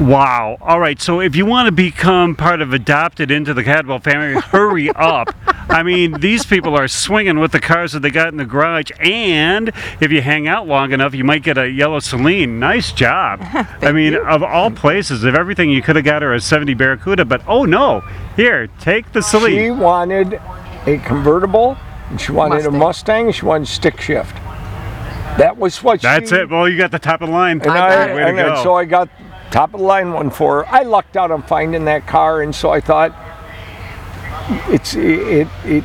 Wow. 0.00 0.58
All 0.60 0.80
right. 0.80 1.00
So 1.00 1.20
if 1.20 1.36
you 1.36 1.46
want 1.46 1.66
to 1.66 1.72
become 1.72 2.34
part 2.34 2.60
of 2.60 2.72
adopted 2.72 3.30
into 3.30 3.54
the 3.54 3.62
Caldwell 3.62 4.00
family, 4.00 4.40
hurry 4.40 4.90
up. 4.96 5.34
I 5.68 5.82
mean, 5.82 6.20
these 6.20 6.44
people 6.44 6.76
are 6.76 6.88
swinging 6.88 7.38
with 7.38 7.52
the 7.52 7.60
cars 7.60 7.92
that 7.92 8.00
they 8.00 8.10
got 8.10 8.28
in 8.28 8.36
the 8.36 8.44
garage, 8.44 8.90
and 9.00 9.72
if 10.00 10.12
you 10.12 10.20
hang 10.20 10.46
out 10.46 10.66
long 10.66 10.92
enough, 10.92 11.14
you 11.14 11.24
might 11.24 11.42
get 11.42 11.56
a 11.56 11.68
yellow 11.68 12.00
Saleen. 12.00 12.58
Nice 12.58 12.92
job. 12.92 13.40
I 13.80 13.92
mean, 13.92 14.14
of 14.14 14.42
all 14.42 14.70
places, 14.70 15.24
of 15.24 15.34
everything, 15.34 15.70
you 15.70 15.80
could 15.80 15.96
have 15.96 16.04
got 16.04 16.22
her 16.22 16.34
a 16.34 16.40
70 16.40 16.74
Barracuda, 16.74 17.24
but 17.24 17.42
oh 17.46 17.64
no, 17.64 18.02
here, 18.36 18.66
take 18.80 19.12
the 19.12 19.20
Saleen. 19.20 19.64
she 19.64 19.70
wanted 19.70 20.40
a 20.86 20.98
convertible, 20.98 21.76
and 22.10 22.20
she 22.20 22.32
wanted 22.32 22.56
Mustang. 22.56 22.74
a 22.74 22.78
Mustang, 22.78 23.26
and 23.26 23.34
she 23.34 23.46
wanted 23.46 23.68
stick 23.68 24.00
shift. 24.00 24.34
That 25.38 25.56
was 25.56 25.82
what 25.82 26.00
That's 26.00 26.30
she, 26.30 26.36
it. 26.36 26.50
Well, 26.50 26.68
you 26.68 26.78
got 26.78 26.92
the 26.92 26.98
top 26.98 27.20
of 27.20 27.28
the 27.28 27.34
line. 27.34 27.60
And 27.60 27.70
I 27.70 27.74
I, 27.74 28.06
got. 28.06 28.14
Way 28.14 28.22
and 28.22 28.38
then 28.38 28.54
go. 28.54 28.62
so 28.62 28.74
I 28.74 28.84
got 28.84 29.08
top 29.54 29.72
of 29.72 29.80
the 29.80 29.86
line 29.86 30.12
one 30.12 30.30
for 30.30 30.64
her. 30.64 30.68
I 30.68 30.82
lucked 30.82 31.16
out 31.16 31.30
on 31.30 31.42
finding 31.44 31.84
that 31.86 32.06
car, 32.06 32.42
and 32.42 32.54
so 32.54 32.70
I 32.70 32.80
thought 32.80 33.14
it's 34.68 34.94
it 34.94 35.48
it 35.64 35.84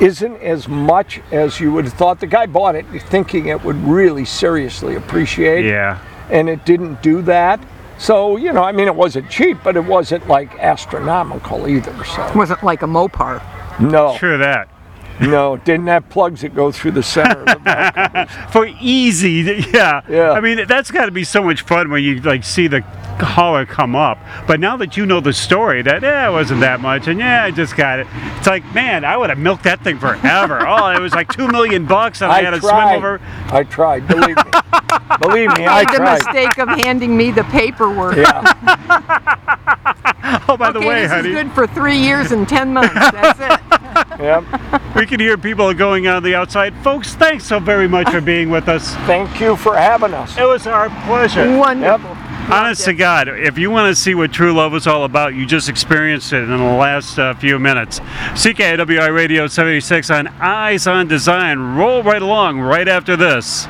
isn't 0.00 0.40
as 0.40 0.68
much 0.68 1.20
as 1.32 1.58
you 1.60 1.72
would 1.72 1.84
have 1.84 1.94
thought. 1.94 2.20
The 2.20 2.26
guy 2.26 2.46
bought 2.46 2.76
it 2.76 2.86
thinking 3.08 3.46
it 3.48 3.62
would 3.64 3.76
really 3.84 4.24
seriously 4.24 4.94
appreciate. 4.94 5.64
Yeah. 5.64 5.98
and 6.30 6.48
it 6.48 6.64
didn't 6.64 7.02
do 7.02 7.22
that. 7.22 7.58
So, 7.98 8.36
you 8.36 8.52
know, 8.52 8.62
I 8.62 8.70
mean, 8.70 8.86
it 8.86 8.94
wasn't 8.94 9.28
cheap, 9.28 9.58
but 9.64 9.76
it 9.76 9.84
wasn't 9.84 10.28
like 10.28 10.56
astronomical 10.60 11.66
either. 11.66 11.90
It 11.90 12.06
So, 12.06 12.32
wasn't 12.36 12.62
like 12.62 12.82
a 12.82 12.86
Mopar. 12.86 13.42
no, 13.80 14.14
Sure 14.18 14.38
that. 14.38 14.68
no, 15.20 15.56
didn't 15.56 15.88
have 15.88 16.08
plugs 16.10 16.42
that 16.42 16.54
go 16.54 16.70
through 16.70 16.92
the 16.92 17.02
center 17.02 17.40
of 17.40 17.46
the 17.46 17.56
back. 17.64 18.30
For 18.52 18.66
easy, 18.80 19.64
yeah. 19.74 20.02
Yeah. 20.08 20.30
I 20.30 20.40
mean, 20.40 20.64
that's 20.68 20.92
got 20.92 21.06
to 21.06 21.10
be 21.10 21.24
so 21.24 21.42
much 21.42 21.62
fun 21.62 21.90
when 21.90 22.04
you 22.04 22.20
like 22.20 22.44
see 22.44 22.68
the 22.68 22.82
hauler 23.20 23.66
come 23.66 23.94
up. 23.96 24.18
But 24.46 24.60
now 24.60 24.76
that 24.76 24.96
you 24.96 25.06
know 25.06 25.20
the 25.20 25.32
story, 25.32 25.82
that 25.82 26.02
yeah, 26.02 26.28
it 26.28 26.32
wasn't 26.32 26.60
that 26.60 26.80
much, 26.80 27.08
and 27.08 27.18
yeah, 27.18 27.44
I 27.44 27.50
just 27.50 27.76
got 27.76 27.98
it. 27.98 28.06
It's 28.36 28.46
like, 28.46 28.64
man, 28.74 29.04
I 29.04 29.16
would 29.16 29.30
have 29.30 29.38
milked 29.38 29.64
that 29.64 29.82
thing 29.82 29.98
forever. 29.98 30.60
oh, 30.66 30.90
it 30.90 31.00
was 31.00 31.14
like 31.14 31.32
two 31.32 31.48
million 31.48 31.86
bucks, 31.86 32.22
and 32.22 32.30
I, 32.30 32.38
I 32.38 32.42
had 32.42 32.50
to 32.50 32.60
swim 32.60 32.74
over. 32.74 33.20
I 33.48 33.64
tried, 33.64 34.06
believe 34.06 34.36
me. 34.36 34.42
believe 35.20 35.56
me, 35.56 35.66
I 35.66 35.84
Made 35.84 35.98
the 35.98 36.02
mistake 36.02 36.58
of 36.58 36.68
handing 36.68 37.16
me 37.16 37.30
the 37.30 37.44
paperwork. 37.44 38.16
Yeah, 38.16 38.42
Oh, 40.48 40.56
by 40.56 40.72
the 40.72 40.80
way, 40.80 41.02
this 41.02 41.10
honey, 41.10 41.28
is 41.30 41.34
good 41.34 41.52
for 41.52 41.66
three 41.66 41.98
years 41.98 42.32
and 42.32 42.48
ten 42.48 42.72
months. 42.72 42.94
That's 42.94 43.40
it. 43.40 43.60
yeah. 44.20 44.94
we 44.94 45.06
can 45.06 45.20
hear 45.20 45.38
people 45.38 45.72
going 45.74 46.06
on 46.06 46.22
the 46.22 46.34
outside. 46.34 46.74
Folks, 46.78 47.14
thanks 47.14 47.44
so 47.44 47.58
very 47.58 47.88
much 47.88 48.10
for 48.10 48.20
being 48.20 48.50
with 48.50 48.68
us. 48.68 48.94
Thank 49.06 49.40
you 49.40 49.56
for 49.56 49.76
having 49.76 50.14
us. 50.14 50.36
It 50.36 50.44
was 50.44 50.66
our 50.66 50.88
pleasure. 51.06 51.56
Wonderful. 51.56 52.16
Honest 52.50 52.86
to 52.86 52.94
God, 52.94 53.28
if 53.28 53.58
you 53.58 53.70
want 53.70 53.94
to 53.94 54.00
see 54.00 54.14
what 54.14 54.32
true 54.32 54.54
love 54.54 54.74
is 54.74 54.86
all 54.86 55.04
about, 55.04 55.34
you 55.34 55.44
just 55.44 55.68
experienced 55.68 56.32
it 56.32 56.44
in 56.44 56.56
the 56.56 56.56
last 56.56 57.18
uh, 57.18 57.34
few 57.34 57.58
minutes. 57.58 58.00
CKWI 58.00 59.14
Radio 59.14 59.46
76 59.46 60.08
on 60.08 60.28
Eyes 60.40 60.86
on 60.86 61.08
Design. 61.08 61.58
Roll 61.58 62.02
right 62.02 62.22
along 62.22 62.58
right 62.58 62.88
after 62.88 63.16
this. 63.18 63.66